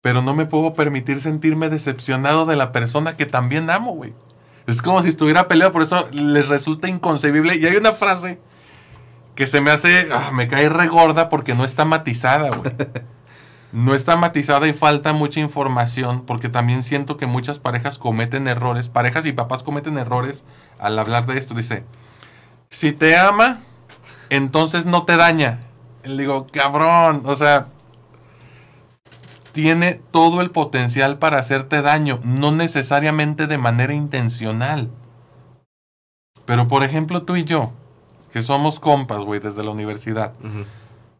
[0.00, 4.14] Pero no me puedo permitir sentirme decepcionado de la persona que también amo, güey.
[4.68, 7.56] Es como si estuviera peleado, por eso les resulta inconcebible.
[7.56, 8.38] Y hay una frase
[9.34, 12.72] que se me hace, ah, me cae regorda porque no está matizada, güey.
[13.70, 18.88] No está matizada y falta mucha información porque también siento que muchas parejas cometen errores,
[18.88, 20.44] parejas y papás cometen errores
[20.78, 21.54] al hablar de esto.
[21.54, 21.84] Dice,
[22.70, 23.60] si te ama,
[24.30, 25.60] entonces no te daña.
[26.04, 27.66] Le digo, cabrón, o sea,
[29.52, 34.88] tiene todo el potencial para hacerte daño, no necesariamente de manera intencional.
[36.46, 37.72] Pero por ejemplo tú y yo,
[38.32, 40.64] que somos compas, güey, desde la universidad, Ujú.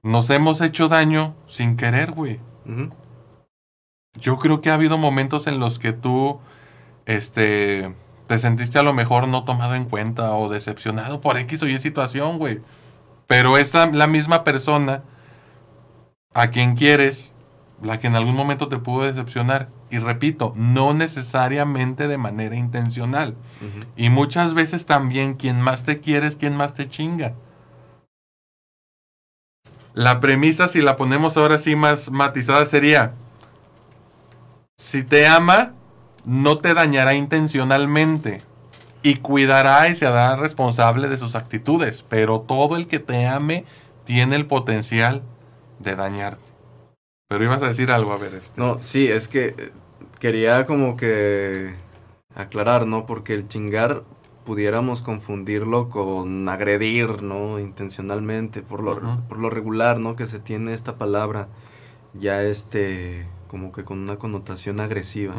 [0.08, 2.40] Nos hemos hecho daño sin querer, güey.
[4.14, 6.40] Yo creo que ha habido momentos en los que tú,
[7.04, 7.94] este,
[8.26, 11.78] te sentiste a lo mejor no tomado en cuenta o decepcionado por X o Y
[11.78, 12.62] situación, güey.
[13.26, 15.02] Pero esa, la misma persona
[16.32, 17.34] a quien quieres,
[17.82, 19.68] la que en algún momento te pudo decepcionar.
[19.90, 23.36] Y repito, no necesariamente de manera intencional.
[23.94, 27.34] Y muchas veces también quien más te quiere es quien más te chinga.
[29.98, 33.14] La premisa, si la ponemos ahora sí más matizada, sería,
[34.76, 35.72] si te ama,
[36.24, 38.42] no te dañará intencionalmente
[39.02, 43.64] y cuidará y se hará responsable de sus actitudes, pero todo el que te ame
[44.04, 45.24] tiene el potencial
[45.80, 46.44] de dañarte.
[47.28, 48.60] Pero ibas a decir algo, a ver, este.
[48.60, 49.72] No, sí, es que eh,
[50.20, 51.74] quería como que
[52.36, 53.04] aclarar, ¿no?
[53.04, 54.04] Porque el chingar
[54.48, 57.58] pudiéramos confundirlo con agredir, ¿no?
[57.58, 60.16] Intencionalmente, por lo, por lo regular, ¿no?
[60.16, 61.48] Que se tiene esta palabra
[62.14, 65.34] ya este, como que con una connotación agresiva.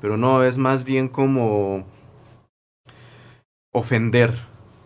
[0.00, 1.84] Pero no, es más bien como
[3.74, 4.32] ofender,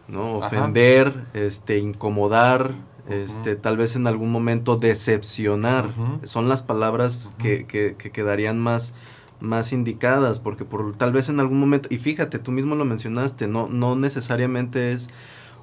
[0.09, 0.39] ¿no?
[0.39, 0.47] Ajá.
[0.47, 2.73] Ofender, este, incomodar,
[3.11, 5.91] este, tal vez en algún momento decepcionar.
[6.25, 8.95] Son las palabras que- que quedarían más,
[9.41, 13.49] más indicadas, porque por tal vez en algún momento, y fíjate, tú mismo lo mencionaste,
[13.49, 15.09] no, no necesariamente es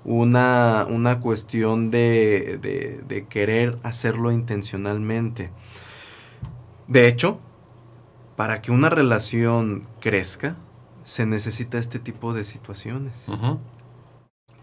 [0.05, 5.49] una, una cuestión de, de- de querer hacerlo intencionalmente.
[6.87, 7.39] De hecho,
[8.35, 10.55] para que una relación crezca,
[11.03, 13.25] se necesita este tipo de situaciones.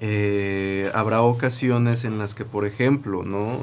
[0.00, 3.60] Eh, habrá ocasiones en las que, por ejemplo, ¿no?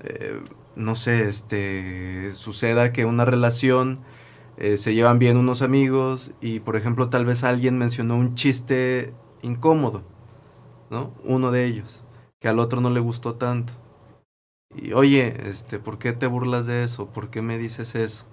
[0.00, 0.40] Eh,
[0.76, 3.98] no sé, este, suceda que una relación
[4.58, 9.12] eh, se llevan bien unos amigos y, por ejemplo, tal vez alguien mencionó un chiste
[9.42, 10.02] incómodo,
[10.90, 11.12] ¿no?
[11.24, 12.02] Uno de ellos,
[12.40, 13.74] que al otro no le gustó tanto.
[14.74, 17.06] Y, oye, este, ¿por qué te burlas de eso?
[17.06, 18.24] ¿Por qué me dices eso?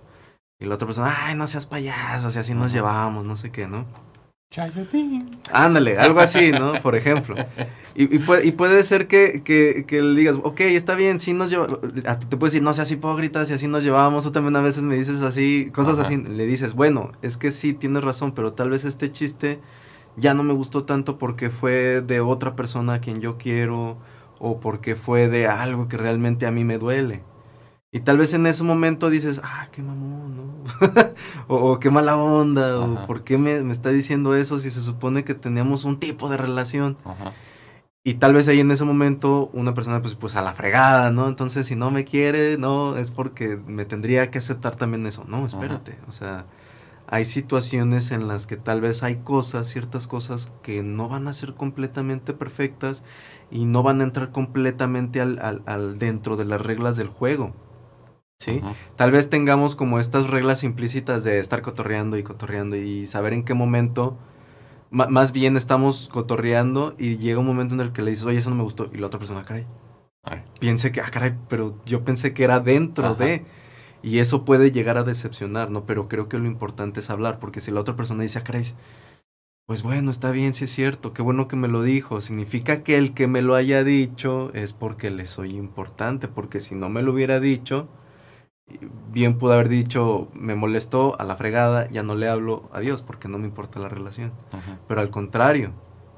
[0.59, 3.51] Y la otra persona, ay, no seas payaso, o sea, así nos llevamos, no sé
[3.51, 3.86] qué, ¿no?
[4.53, 5.39] Chayotín.
[5.51, 6.73] Ándale, algo así, ¿no?
[6.73, 7.35] Por ejemplo.
[7.95, 11.33] Y, y puede, y puede ser que, que, que le digas, ok, está bien, sí
[11.33, 11.79] nos llevamos.
[11.81, 14.23] Te puedes decir, no seas hipócrita, si así nos llevamos.
[14.23, 16.07] Tú también a veces me dices así, cosas Ajá.
[16.07, 16.17] así.
[16.17, 19.59] Le dices, bueno, es que sí, tienes razón, pero tal vez este chiste
[20.17, 23.97] ya no me gustó tanto porque fue de otra persona a quien yo quiero
[24.37, 27.23] o porque fue de algo que realmente a mí me duele.
[27.91, 30.53] Y tal vez en ese momento dices, ah, qué mamón, ¿no?
[31.47, 34.82] o, o qué mala onda, o por qué me, me está diciendo eso si se
[34.82, 36.97] supone que teníamos un tipo de relación.
[37.06, 37.34] Ajá.
[38.06, 41.27] Y tal vez ahí en ese momento una persona pues, pues a la fregada, ¿no?
[41.29, 45.23] Entonces si no me quiere, no, es porque me tendría que aceptar también eso.
[45.25, 45.97] No, espérate.
[46.10, 46.45] O sea,
[47.08, 51.34] hay situaciones en las que tal vez hay cosas, ciertas cosas que no van a
[51.34, 53.03] ser completamente perfectas
[53.49, 57.53] y no van a entrar completamente al, al- al dentro de las reglas del juego.
[58.39, 58.62] ¿Sí?
[58.96, 63.43] Tal vez tengamos como estas reglas implícitas de estar cotorreando y cotorreando y saber en
[63.43, 64.17] qué momento,
[64.91, 68.50] más bien estamos cotorreando y llega un momento en el que le dices, oye, eso
[68.50, 69.65] no me gustó, y la otra persona, "Ah, caray,
[70.24, 70.43] Ay.
[70.60, 73.15] piense que, ah, caray, pero yo pensé que era dentro Ajá.
[73.15, 73.46] de,
[74.02, 75.86] y eso puede llegar a decepcionar, ¿no?
[75.86, 78.65] Pero creo que lo importante es hablar, porque si la otra persona dice, ah, caray,
[79.65, 82.98] pues bueno, está bien, sí es cierto, qué bueno que me lo dijo, significa que
[82.98, 87.02] el que me lo haya dicho es porque le soy importante, porque si no me
[87.02, 87.88] lo hubiera dicho,
[89.13, 93.28] bien pudo haber dicho, me molestó a la fregada, ya no le hablo, adiós, porque
[93.28, 94.34] no me importa la relación.
[94.88, 95.71] Pero al contrario,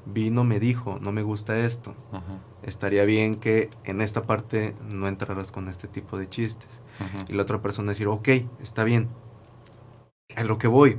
[0.06, 1.94] vino, me dijo, no me gusta esto.
[2.62, 6.82] Estaría bien que en esta parte no entraras con este tipo de chistes.
[7.28, 8.28] Y la otra persona decir, ok,
[8.60, 9.08] está bien.
[10.34, 10.98] A lo que voy.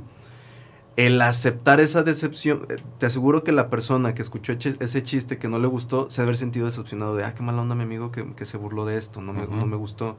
[0.96, 5.48] el aceptar esa decepción, eh, te aseguro que la persona que escuchó ese chiste que
[5.48, 8.10] no le gustó, se ha haber sentido decepcionado de, ah, qué mala onda mi amigo
[8.10, 10.16] que, que se burló de esto, no me, no me gustó.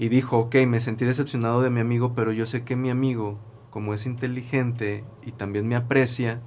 [0.00, 3.38] Y dijo, ok, me sentí decepcionado de mi amigo, pero yo sé que mi amigo,
[3.68, 6.40] como es inteligente y también me aprecia,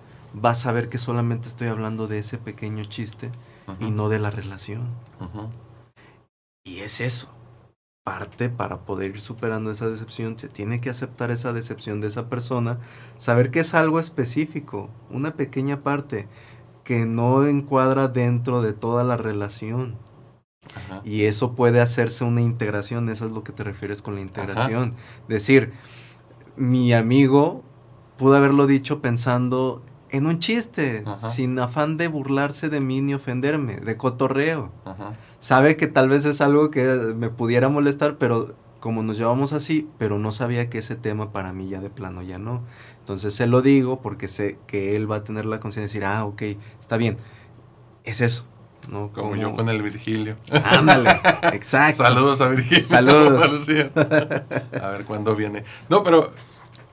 [0.44, 3.30] va a saber que solamente estoy hablando de ese pequeño chiste
[3.80, 4.88] y no de la relación.
[6.66, 7.30] Y es eso.
[8.04, 12.30] Parte para poder ir superando esa decepción, se tiene que aceptar esa decepción de esa
[12.30, 12.80] persona,
[13.20, 16.28] saber que es algo específico, una pequeña parte
[16.84, 20.00] que no encuadra dentro de toda la relación.
[20.76, 21.02] Ajá.
[21.04, 24.96] Y eso puede hacerse una integración, eso es lo que te refieres con la integración.
[25.28, 25.74] Decir,
[26.56, 27.64] mi amigo
[28.18, 31.16] pudo haberlo dicho pensando en un chiste, Ajá.
[31.16, 34.72] sin afán de burlarse de mí ni ofenderme, de cotorreo
[35.44, 36.84] sabe que tal vez es algo que
[37.18, 41.52] me pudiera molestar, pero como nos llevamos así, pero no sabía que ese tema para
[41.52, 42.62] mí ya de plano ya no.
[43.00, 46.06] Entonces se lo digo porque sé que él va a tener la conciencia de decir,
[46.06, 46.44] ah, ok,
[46.80, 47.18] está bien.
[48.06, 48.46] Es eso.
[48.88, 49.10] ¿No?
[49.12, 50.36] Como yo con el Virgilio.
[50.64, 51.10] Ándale,
[51.54, 52.04] exacto.
[52.04, 52.84] Saludos a Virgilio.
[52.84, 53.68] Saludos.
[54.82, 55.64] A ver cuándo viene.
[55.90, 56.34] No, pero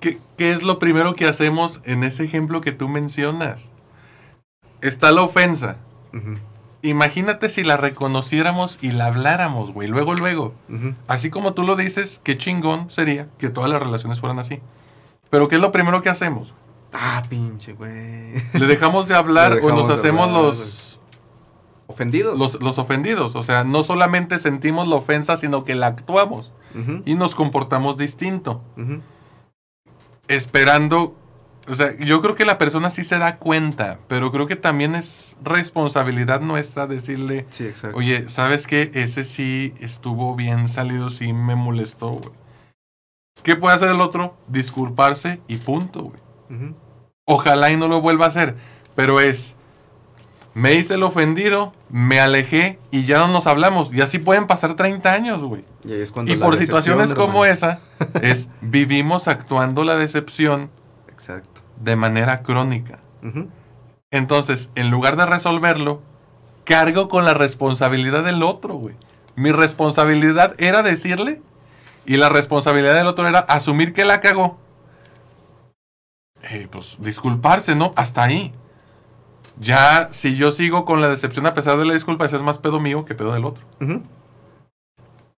[0.00, 3.70] ¿qué, qué es lo primero que hacemos en ese ejemplo que tú mencionas?
[4.80, 5.76] Está la ofensa.
[6.82, 9.88] Imagínate si la reconociéramos y la habláramos, güey.
[9.88, 10.54] Luego, luego.
[11.08, 14.60] Así como tú lo dices, qué chingón sería que todas las relaciones fueran así.
[15.28, 16.54] Pero ¿qué es lo primero que hacemos?
[16.92, 18.34] Ah, pinche, güey.
[18.54, 20.89] Le dejamos de hablar o nos hacemos hablar, los,
[21.90, 22.38] Ofendidos.
[22.38, 23.34] los, los ofendidos.
[23.36, 26.52] O sea, no solamente sentimos la ofensa, sino que la actuamos
[27.04, 28.62] y nos comportamos distinto.
[30.28, 31.16] Esperando.
[31.68, 34.94] O sea, yo creo que la persona sí se da cuenta, pero creo que también
[34.94, 37.96] es responsabilidad nuestra decirle, Sí, exacto.
[37.96, 38.90] oye, ¿sabes qué?
[38.94, 42.30] Ese sí estuvo bien salido, sí me molestó, güey.
[43.42, 44.36] ¿Qué puede hacer el otro?
[44.48, 46.74] Disculparse y punto, güey.
[47.26, 48.56] Ojalá y no lo vuelva a hacer.
[48.96, 49.54] Pero es,
[50.54, 53.92] me hice el ofendido, me alejé y ya no nos hablamos.
[53.94, 55.64] Y así pueden pasar 30 años, güey.
[55.84, 57.52] Y es por situaciones como hermano.
[57.52, 57.80] esa,
[58.22, 60.70] es vivimos actuando la decepción
[61.08, 61.60] Exacto.
[61.80, 62.98] de manera crónica.
[64.10, 66.02] Entonces, en lugar de resolverlo,
[66.64, 68.96] cargo con la responsabilidad del otro, güey.
[69.36, 71.40] Mi responsabilidad era decirle
[72.06, 74.58] y la responsabilidad del otro era asumir que la cagó.
[76.42, 77.92] Eh, pues disculparse, ¿no?
[77.96, 78.52] Hasta ahí.
[79.60, 82.58] Ya, si yo sigo con la decepción a pesar de la disculpa, ese es más
[82.58, 83.62] pedo mío que pedo del otro.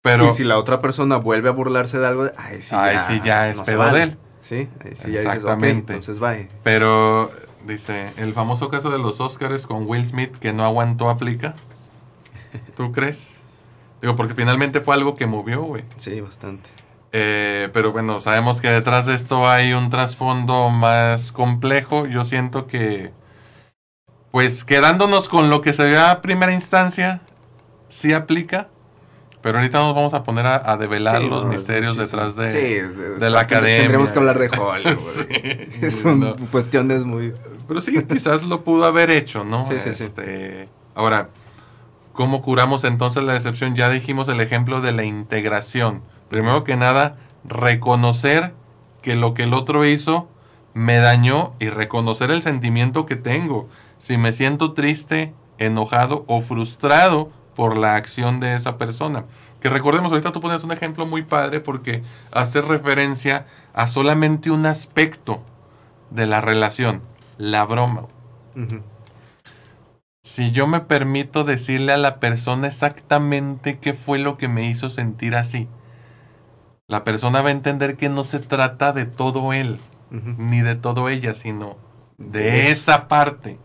[0.01, 2.99] Pero, y si la otra persona vuelve a burlarse de algo, ay, sí, Ay, ya,
[3.01, 3.97] sí, ya es no pedo vale.
[3.97, 4.17] de él.
[4.41, 5.93] Sí, ahí sí ya dices, ok, Exactamente.
[5.93, 6.49] entonces bye.
[6.63, 7.31] pero,
[7.65, 11.55] dice, el famoso caso de los Oscars con Will Smith que no aguantó aplica.
[12.75, 13.39] ¿Tú crees?
[14.01, 15.85] Digo, porque finalmente fue algo que movió, güey.
[15.95, 16.69] Sí, bastante.
[17.13, 22.05] Eh, pero bueno, sabemos que detrás de esto hay un trasfondo más complejo.
[22.07, 23.13] Yo siento que,
[24.33, 27.21] pues quedándonos con lo que se ve a primera instancia,
[27.87, 28.67] sí aplica.
[29.43, 32.23] Pero ahorita nos vamos a poner a, a develar Sí, los no, misterios muchísimo.
[32.23, 33.81] detrás de, Sí, de la academia.
[33.81, 34.97] Tendremos que hablar de Hollywood.
[35.81, 36.35] Sí, Son no.
[36.49, 37.31] cuestiones muy...
[37.67, 39.67] Pero sí, quizás lo pudo haber hecho, ¿no?
[39.69, 40.05] Sí, sí, sí.
[40.05, 41.29] Este, Ahora,
[42.13, 43.75] ¿cómo curamos entonces la decepción?
[43.75, 46.01] Ya dijimos el ejemplo de la integración.
[46.29, 48.53] Primero que nada, reconocer
[49.03, 50.27] que lo que el otro hizo
[50.73, 53.69] me dañó y reconocer el sentimiento que tengo.
[54.03, 59.23] Si me siento triste, enojado o frustrado por la acción de esa persona.
[59.61, 64.65] Que recordemos, ahorita tú pones un ejemplo muy padre porque hace referencia a solamente un
[64.65, 65.41] aspecto
[66.09, 67.01] de la relación,
[67.37, 68.07] la broma.
[70.21, 74.89] Si yo me permito decirle a la persona exactamente qué fue lo que me hizo
[74.89, 75.69] sentir así,
[76.89, 81.07] la persona va a entender que no se trata de todo él, ni de todo
[81.07, 81.77] ella, sino
[82.17, 83.59] De esa parte.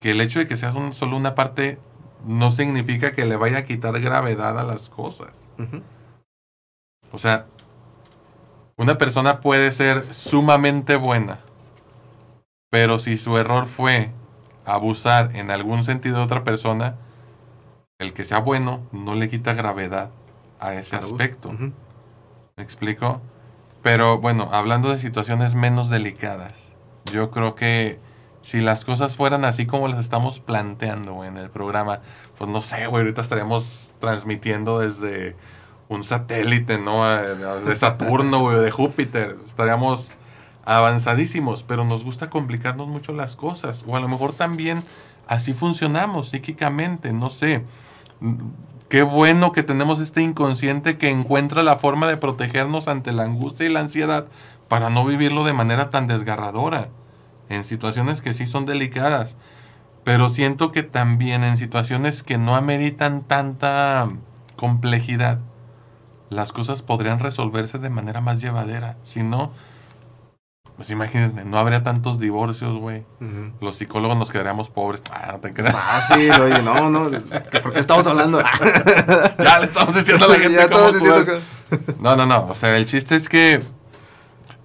[0.00, 1.78] Que el hecho de que seas un- solo una parte
[2.24, 5.46] no significa que le vaya a quitar gravedad a las cosas.
[7.12, 7.46] O sea,
[8.76, 11.40] una persona puede ser sumamente buena,
[12.70, 14.10] pero si su error fue
[14.66, 16.96] abusar en algún sentido de otra persona,
[17.98, 20.10] el que sea bueno no le quita gravedad
[20.60, 21.52] a ese aspecto.
[22.56, 23.20] ¿Me explico?
[23.82, 26.72] Pero bueno, hablando de situaciones menos delicadas,
[27.12, 27.98] yo creo que
[28.46, 31.98] si las cosas fueran así como las estamos planteando en el programa,
[32.38, 35.34] pues no sé, güey, ahorita estaríamos transmitiendo desde
[35.88, 37.04] un satélite, ¿no?
[37.04, 39.36] De Saturno, güey, de Júpiter.
[39.44, 40.12] Estaríamos
[40.64, 43.84] avanzadísimos, pero nos gusta complicarnos mucho las cosas.
[43.84, 44.84] O a lo mejor también
[45.26, 47.64] así funcionamos psíquicamente, no sé.
[48.88, 53.66] Qué bueno que tenemos este inconsciente que encuentra la forma de protegernos ante la angustia
[53.66, 54.26] y la ansiedad
[54.68, 56.90] para no vivirlo de manera tan desgarradora,
[57.48, 59.36] en situaciones que sí son delicadas.
[60.04, 64.08] Pero siento que también en situaciones que no ameritan tanta
[64.56, 65.40] complejidad,
[66.30, 68.96] las cosas podrían resolverse de manera más llevadera.
[69.02, 69.52] Si no,
[70.76, 73.04] pues imagínate, no habría tantos divorcios, güey.
[73.60, 75.02] Los psicólogos nos quedaríamos pobres.
[75.12, 75.74] Ah, no te creas.
[75.74, 78.40] Fácil, oye, no, no, ¿que ¿por qué estamos hablando?
[79.38, 81.40] ya le estamos diciendo a la gente Ya cómo diciendo.
[81.98, 82.48] No, no, no.
[82.48, 83.62] O sea, el chiste es que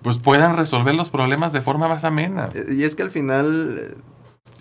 [0.02, 2.50] pues puedan resolver los problemas de forma más amena.
[2.50, 3.96] que- Y es que al final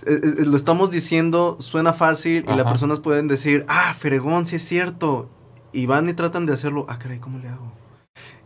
[0.07, 4.57] eh, eh, lo estamos diciendo, suena fácil y las personas pueden decir, ah, fregón, sí
[4.57, 5.28] es cierto.
[5.72, 7.72] Y van y tratan de hacerlo, ah, caray, ¿cómo le hago?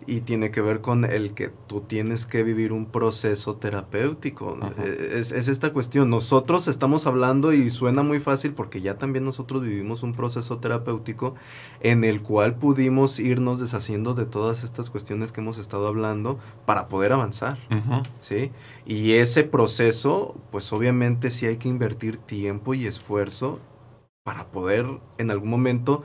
[0.07, 4.59] Y tiene que ver con el que tú tienes que vivir un proceso terapéutico.
[4.61, 4.75] Ajá.
[4.85, 6.11] Eh, Es, es esta cuestión.
[6.11, 11.35] Nosotros estamos hablando y suena muy fácil porque ya también nosotros vivimos un proceso terapéutico
[11.81, 16.89] en el cual pudimos irnos deshaciendo de todas estas cuestiones que hemos estado hablando para
[16.89, 17.57] poder avanzar.
[18.21, 18.51] ¿sí?
[18.85, 23.59] Y ese proceso, pues obviamente sí hay que invertir tiempo y esfuerzo
[24.23, 24.87] para poder
[25.19, 26.03] en algún momento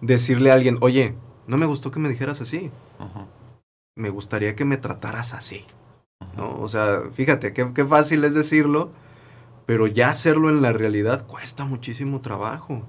[0.00, 1.14] decirle a alguien, oye,
[1.46, 3.26] no me gustó que me dijeras así, Ujú.
[3.96, 5.64] Me gustaría que me trataras así.
[6.36, 6.58] ¿no?
[6.60, 8.92] O sea, fíjate, qué, qué fácil es decirlo,
[9.66, 12.82] pero ya hacerlo en la realidad cuesta muchísimo trabajo.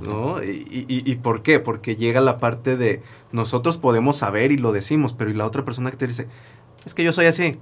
[0.00, 0.42] ¿No?
[0.42, 1.60] ¿Y, y, y por qué?
[1.60, 5.64] Porque llega la parte de nosotros podemos saber y lo decimos, pero y la otra
[5.64, 6.28] persona que te dice,
[6.84, 7.58] es que yo soy así.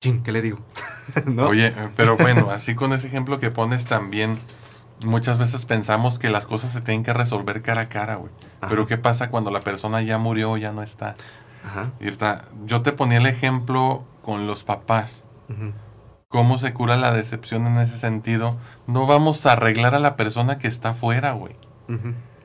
[0.00, 0.58] Chin, ¿qué le digo?
[1.26, 1.48] ¿No?
[1.48, 4.38] Oye, eh, pero bueno, así con ese ejemplo que pones también,
[5.02, 8.30] muchas veces pensamos que las cosas se tienen que resolver cara a cara, güey.
[8.68, 11.16] Pero ¿qué pasa cuando la persona ya murió o ya no está?
[11.68, 11.90] Ajá.
[12.66, 15.24] Yo te ponía el ejemplo con los papás.
[16.28, 18.56] ¿Cómo se cura la decepción en ese sentido?
[18.86, 21.56] No vamos a arreglar a la persona que está afuera, güey.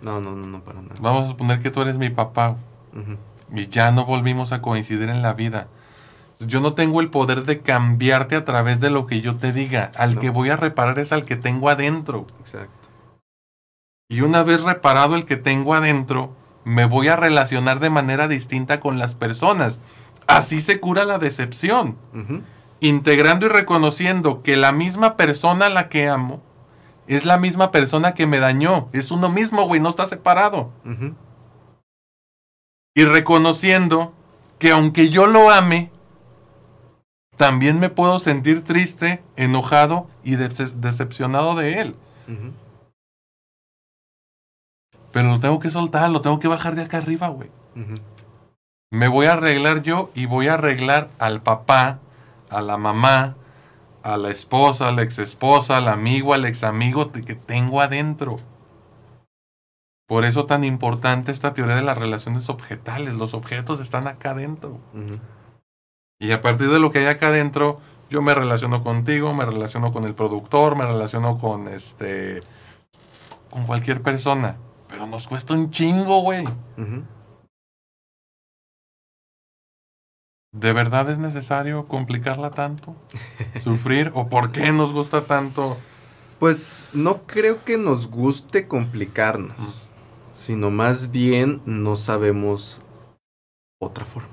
[0.01, 0.95] No, no, no, no, para nada.
[1.01, 2.57] Vamos a suponer que tú eres mi papá
[3.53, 5.67] y ya no volvimos a coincidir en la vida.
[6.39, 9.91] Yo no tengo el poder de cambiarte a través de lo que yo te diga.
[9.97, 10.21] Al No.
[10.21, 12.25] que voy a reparar es al que tengo adentro.
[12.39, 12.89] Exacto.
[14.09, 16.35] Y una vez reparado el que tengo adentro,
[16.65, 19.79] me voy a relacionar de manera distinta con las personas.
[20.27, 21.97] Así se cura la decepción.
[22.79, 26.41] Integrando y reconociendo que la misma persona a la que amo
[27.07, 28.87] es la misma persona que me dañó.
[28.93, 30.71] Es uno mismo, güey, no está separado.
[32.95, 34.13] Y reconociendo
[34.59, 35.91] que aunque yo lo ame,
[37.37, 41.95] también me puedo sentir triste, enojado y dece- decepcionado de él.
[42.27, 42.53] ujú.
[45.13, 47.49] Pero lo tengo que soltar, lo tengo que bajar de acá arriba, güey.
[48.91, 51.99] Me voy a arreglar yo y voy a arreglar al papá,
[52.49, 53.35] a la mamá,
[54.01, 58.39] a la esposa, a la exesposa, al amigo, al examigo que tengo adentro.
[60.07, 63.13] Por eso tan importante esta teoría de las relaciones objetales.
[63.13, 64.79] Los objetos están acá adentro.
[66.19, 69.91] Y a partir de lo que hay acá adentro, yo me relaciono contigo, me relaciono
[69.91, 72.41] con el productor, me relaciono con este.
[73.51, 74.57] con cualquier persona.
[74.93, 76.45] Pero nos cuesta un chingo, güey.
[80.51, 82.95] ¿De verdad es necesario complicarla tanto?
[83.59, 84.11] ¿Sufrir?
[84.13, 85.77] ¿O por qué nos gusta tanto?
[86.37, 89.81] Pues no creo que nos guste complicarnos,
[90.31, 92.79] sino más bien no sabemos
[93.81, 94.32] otra forma.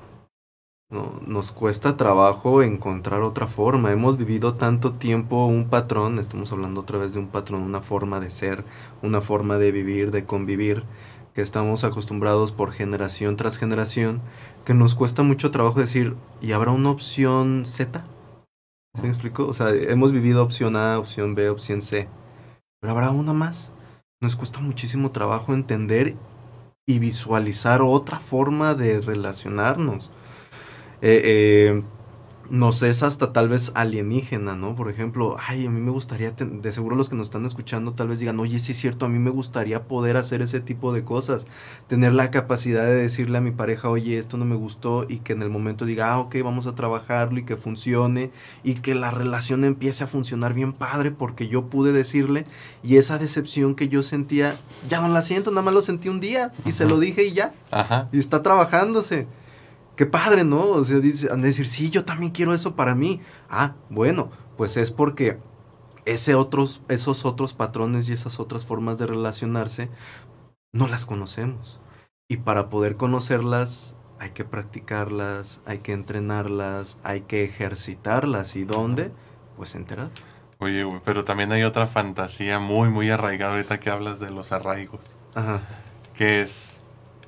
[0.91, 3.93] No, nos cuesta trabajo encontrar otra forma.
[3.93, 8.19] Hemos vivido tanto tiempo un patrón, estamos hablando otra vez de un patrón, una forma
[8.19, 8.65] de ser,
[9.01, 10.83] una forma de vivir, de convivir,
[11.33, 14.21] que estamos acostumbrados por generación tras generación,
[14.65, 18.05] que nos cuesta mucho trabajo decir, ¿y habrá una opción Z?
[18.97, 19.47] ¿Sí me explico?
[19.47, 22.09] O sea, hemos vivido opción A, opción B, opción C.
[22.81, 23.73] Pero habrá una más.
[24.21, 26.17] Nos cuesta muchísimo trabajo entender
[26.85, 30.11] y visualizar otra forma de relacionarnos.
[31.03, 31.83] Eh, eh,
[32.51, 34.75] nos es hasta tal vez alienígena, ¿no?
[34.75, 38.09] Por ejemplo, ay, a mí me gustaría, de seguro los que nos están escuchando tal
[38.09, 41.05] vez digan, oye, sí es cierto, a mí me gustaría poder hacer ese tipo de
[41.05, 41.47] cosas,
[41.87, 45.33] tener la capacidad de decirle a mi pareja, oye, esto no me gustó, y que
[45.33, 48.33] en el momento diga, ah, ok, vamos a trabajarlo y que funcione,
[48.65, 52.47] y que la relación empiece a funcionar bien padre, porque yo pude decirle,
[52.83, 56.19] y esa decepción que yo sentía, ya no la siento, nada más lo sentí un
[56.19, 57.53] día, y se lo dije y ya.
[57.71, 58.09] Ajá.
[58.11, 59.29] Y está trabajándose.
[60.01, 60.67] Qué padre, ¿no?
[60.67, 63.21] O sea, dice, han de decir, sí, yo también quiero eso para mí.
[63.51, 65.37] Ah, bueno, pues es porque
[66.07, 69.91] ese otros, esos otros patrones y esas otras formas de relacionarse
[70.73, 71.83] no las conocemos.
[72.31, 78.57] Y para poder conocerlas hay que practicarlas, hay que entrenarlas, hay que ejercitarlas.
[78.57, 79.13] ¿Y dónde?
[79.59, 80.09] Pues enterar.
[80.57, 85.03] Oye, pero también hay otra fantasía muy, muy arraigada ahorita que hablas de los arraigos.
[85.35, 85.61] Ajá.
[86.15, 86.81] que es,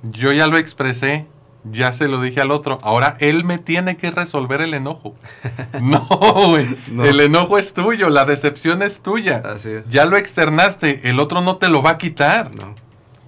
[0.03, 1.27] yo ya lo expresé,
[1.65, 5.15] ya se lo dije al otro, ahora él me tiene que resolver el enojo.
[5.81, 6.01] No,
[6.49, 7.05] güey, No.
[7.05, 9.43] el enojo es tuyo, la decepción es tuya.
[9.45, 9.89] Así es.
[9.89, 12.55] Ya lo externaste, el otro no te lo va a quitar.
[12.55, 12.75] No,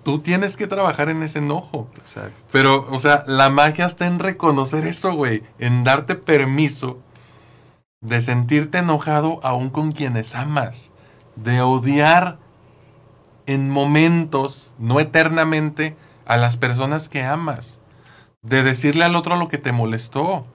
[0.03, 1.89] Tú tienes que trabajar en ese enojo.
[1.97, 2.33] exacto.
[2.53, 5.43] Pero, o sea, la magia está en reconocer eso, güey.
[5.59, 6.99] En darte permiso
[8.03, 10.93] de sentirte enojado aún con quienes amas.
[11.37, 12.37] De odiar
[13.47, 17.79] en momentos, no eternamente, a las personas que amas.
[18.45, 20.47] De decirle al otro lo que te molestó.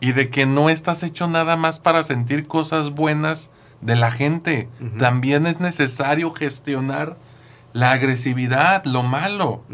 [0.00, 4.68] Y de que no estás hecho nada más para sentir cosas buenas de la gente.
[4.98, 7.16] También es necesario gestionar
[7.72, 9.64] la agresividad, lo malo.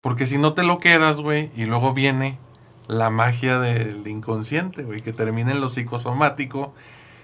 [0.00, 2.38] Porque si no te lo quedas, güey, y luego viene
[2.86, 6.74] la magia del inconsciente, güey, que termina en lo psicosomático.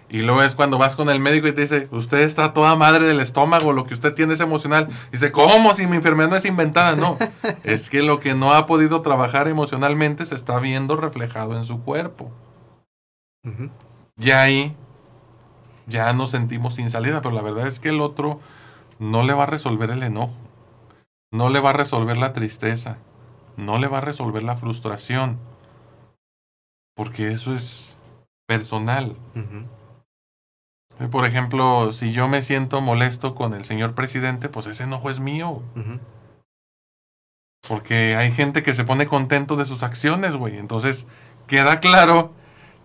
[0.09, 3.07] Y luego es cuando vas con el médico y te dice, usted está toda madre
[3.07, 4.89] del estómago, lo que usted tiene es emocional.
[5.11, 6.95] Dice, ¿cómo si mi enfermedad no es inventada?
[6.95, 7.19] No,
[7.65, 11.81] es que lo que no ha podido trabajar emocionalmente se está viendo reflejado en su
[11.81, 12.31] cuerpo.
[13.45, 13.71] Ujú.
[14.17, 14.77] Ya ahí,
[15.87, 18.41] ya nos sentimos sin salida, pero la verdad es que el otro
[19.01, 20.37] no le va a resolver el enojo,
[21.33, 22.99] no le va a resolver la tristeza,
[23.57, 25.39] no le va a resolver la frustración,
[26.95, 27.97] porque eso es
[28.47, 29.17] personal.
[29.35, 29.67] Eh,
[31.11, 35.21] Por ejemplo, si yo me siento molesto con el señor presidente, pues ese enojo es
[35.21, 35.63] mío,
[37.69, 40.57] porque hay gente que se pone contento de sus acciones, güey.
[40.57, 41.07] Entonces,
[41.47, 42.33] queda claro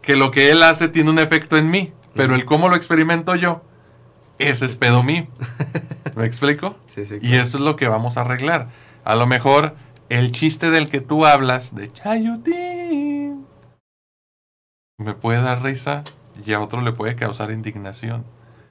[0.02, 3.36] que lo que él hace tiene un efecto en mí, pero el cómo lo experimento
[3.36, 3.62] yo,
[4.40, 5.28] ese es pedo mío.
[6.16, 6.76] ¿Me explico?
[6.94, 7.20] Sí, sí.
[7.22, 8.68] Y eso es lo que vamos a arreglar.
[9.06, 9.76] A lo mejor
[10.10, 13.46] el chiste del que tú hablas, de Chayutín,
[14.98, 16.04] me puede dar risa
[16.46, 18.26] y a otro le puede causar indignación.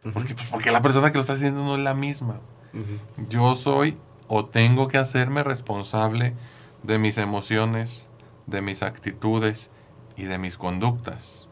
[0.04, 0.12] Ujú.
[0.12, 0.34] ¿Por qué?
[0.34, 2.40] Pues porque la persona que lo está haciendo no es la misma.
[2.72, 3.28] Ujú.
[3.28, 3.96] Yo soy
[4.28, 6.34] o tengo que hacerme responsable
[6.82, 8.08] de mis emociones,
[8.46, 9.70] de mis actitudes
[10.16, 11.48] y de mis conductas.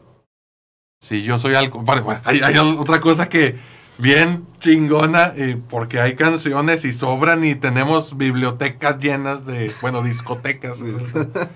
[1.01, 1.81] Si yo soy algo...
[1.81, 3.57] bueno, hay, hay otra cosa que
[3.99, 10.79] bien chingona, eh, porque hay canciones y sobran y tenemos bibliotecas llenas de, bueno, discotecas.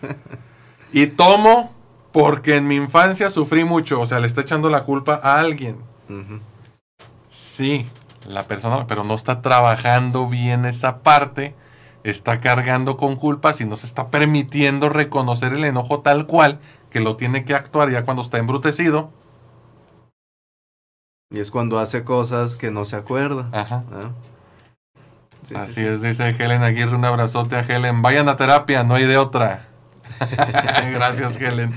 [0.91, 1.74] y tomo
[2.14, 5.80] porque en mi infancia sufrí mucho, o sea, le está echando la culpa a alguien.
[7.28, 7.88] Sí,
[8.28, 11.55] la persona, pero no está trabajando bien esa parte,
[12.03, 16.59] está cargando con culpas y no se está permitiendo reconocer el enojo tal cual
[16.91, 19.09] que lo tiene que actuar ya cuando está embrutecido.
[21.32, 23.49] Y es cuando hace cosas que no se acuerda.
[23.51, 23.84] Ajá.
[23.91, 24.11] ¿ah?
[25.47, 25.82] Sí, sí, Así sí.
[25.82, 28.03] es, dice Helen Aguirre, un abrazote a Helen.
[28.03, 29.66] Vayan a terapia, no hay de otra.
[30.93, 31.74] Gracias, Helen.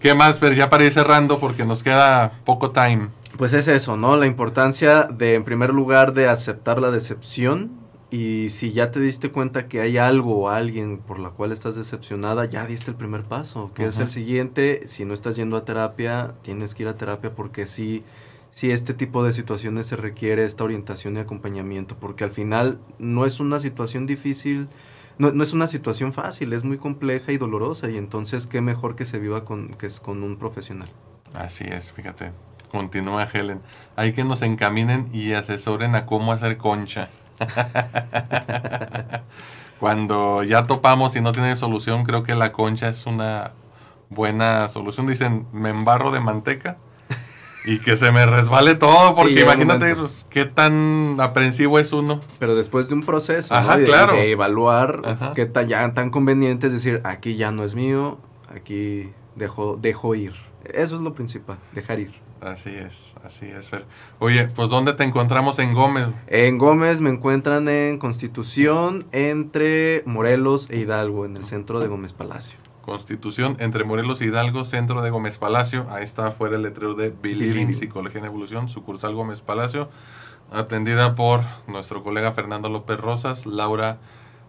[0.00, 0.54] ¿Qué más, Fer?
[0.54, 3.08] Ya para ir cerrando porque nos queda poco time.
[3.36, 4.16] Pues es eso, ¿no?
[4.16, 7.72] La importancia de, en primer lugar, de aceptar la decepción.
[8.10, 11.76] Y si ya te diste cuenta que hay algo o alguien por la cual estás
[11.76, 14.86] decepcionada, ya diste el primer paso, que es el siguiente.
[14.86, 18.04] Si no estás yendo a terapia, tienes que ir a terapia porque sí,
[18.50, 23.26] sí este tipo de situaciones se requiere esta orientación y acompañamiento, porque al final no
[23.26, 24.68] es una situación difícil,
[25.18, 27.90] no, no es una situación fácil, es muy compleja y dolorosa.
[27.90, 30.88] Y entonces, qué mejor que se viva con, que es con un profesional.
[31.34, 32.32] Así es, fíjate.
[32.70, 33.60] Continúa Helen.
[33.96, 37.08] Hay que nos encaminen y asesoren a cómo hacer concha.
[39.80, 43.52] Cuando ya topamos y no tiene solución, creo que la concha es una
[44.10, 45.06] buena solución.
[45.06, 46.76] Dicen, me embarro de manteca
[47.64, 52.20] y que se me resbale todo, porque imagínate pues, qué tan aprensivo es uno.
[52.38, 53.78] Pero después de un proceso, Ajá, ¿no?
[53.78, 54.12] de, claro.
[54.14, 55.32] de evaluar Ajá.
[55.34, 58.18] qué tan, ya tan conveniente es decir, aquí ya no es mío,
[58.54, 60.34] aquí dejo, dejo ir.
[60.64, 62.28] Eso es lo principal, dejar ir.
[62.40, 63.84] Así es, así es, Fer.
[64.20, 66.08] Oye, pues ¿dónde te encontramos en Gómez?
[66.28, 72.12] En Gómez me encuentran en Constitución entre Morelos e Hidalgo, en el centro de Gómez
[72.12, 72.58] Palacio.
[72.88, 75.86] Constitución entre Morelos y Hidalgo, centro de Gómez Palacio.
[75.90, 77.74] Ahí está afuera el letrero de Believing.
[77.74, 79.90] Psicología en Evolución, sucursal Gómez Palacio,
[80.50, 83.98] atendida por nuestro colega Fernando López Rosas, Laura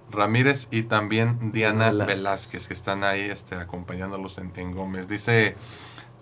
[0.10, 2.18] Ramírez y también Diana Velázquez.
[2.18, 5.10] Velázquez, que están ahí este, acompañándolos en, en Gómez.
[5.10, 5.58] Dice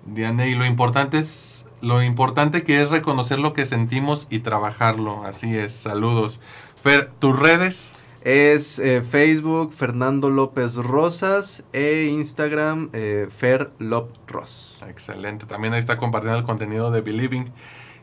[0.08, 5.24] Diana, y lo importante es lo importante que es reconocer lo que sentimos y trabajarlo.
[5.24, 6.40] Así es, saludos.
[6.82, 7.96] Fer, tus redes.
[8.28, 14.80] Es eh, Facebook Fernando López Rosas e Instagram eh, Fer Lop Ros.
[14.86, 15.46] Excelente.
[15.46, 17.46] También ahí está compartiendo el contenido de Believing.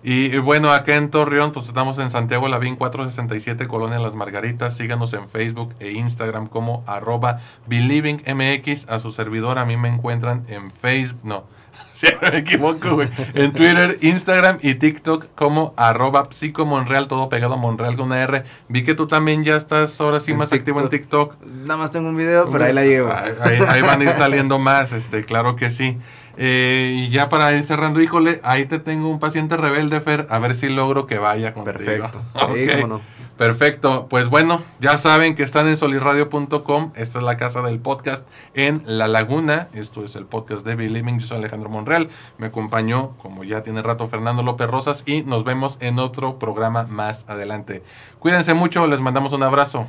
[0.06, 4.76] Y, y bueno, acá en Torreón, pues estamos en Santiago Lavín 467, Colonia Las Margaritas.
[4.76, 8.88] Síganos en Facebook e Instagram como arroba BelievingMX.
[8.90, 11.44] A su servidor, a mí me encuentran en Facebook, no,
[11.94, 13.08] Si no me equivoco, güey.
[13.34, 18.42] En Twitter, Instagram y TikTok como arroba psicomonreal, todo pegado a Monreal con una R.
[18.68, 21.36] Vi que tú también ya estás ahora sí En más activo en TikTok.
[21.44, 23.10] Nada más tengo un video, pero ahí la llevo.
[23.12, 25.96] Ahí, ahí- ahí van a ir saliendo más, este, claro que sí.
[26.36, 30.38] Eh, y ya para ir cerrando, híjole, ahí te tengo un paciente rebelde, Fer, a
[30.38, 31.76] ver si logro que vaya contigo.
[31.78, 32.22] Perfecto.
[32.34, 32.56] Ok.
[32.56, 33.14] Sí, cómo no.
[33.36, 34.06] Perfecto.
[34.08, 36.92] Pues bueno, ya saben que están en solirradio.com.
[36.94, 39.68] Esta es la casa del podcast en La Laguna.
[39.72, 41.18] Esto es el podcast de Believing.
[41.18, 42.08] Yo soy Alejandro Monreal.
[42.38, 45.02] Me acompañó, como ya tiene rato, Fernando López Rosas.
[45.04, 47.82] Y nos vemos en otro programa más adelante.
[48.20, 48.86] Cuídense mucho.
[48.86, 49.88] Les mandamos un abrazo.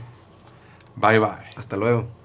[0.96, 1.30] Bye bye.
[1.56, 2.25] Hasta luego.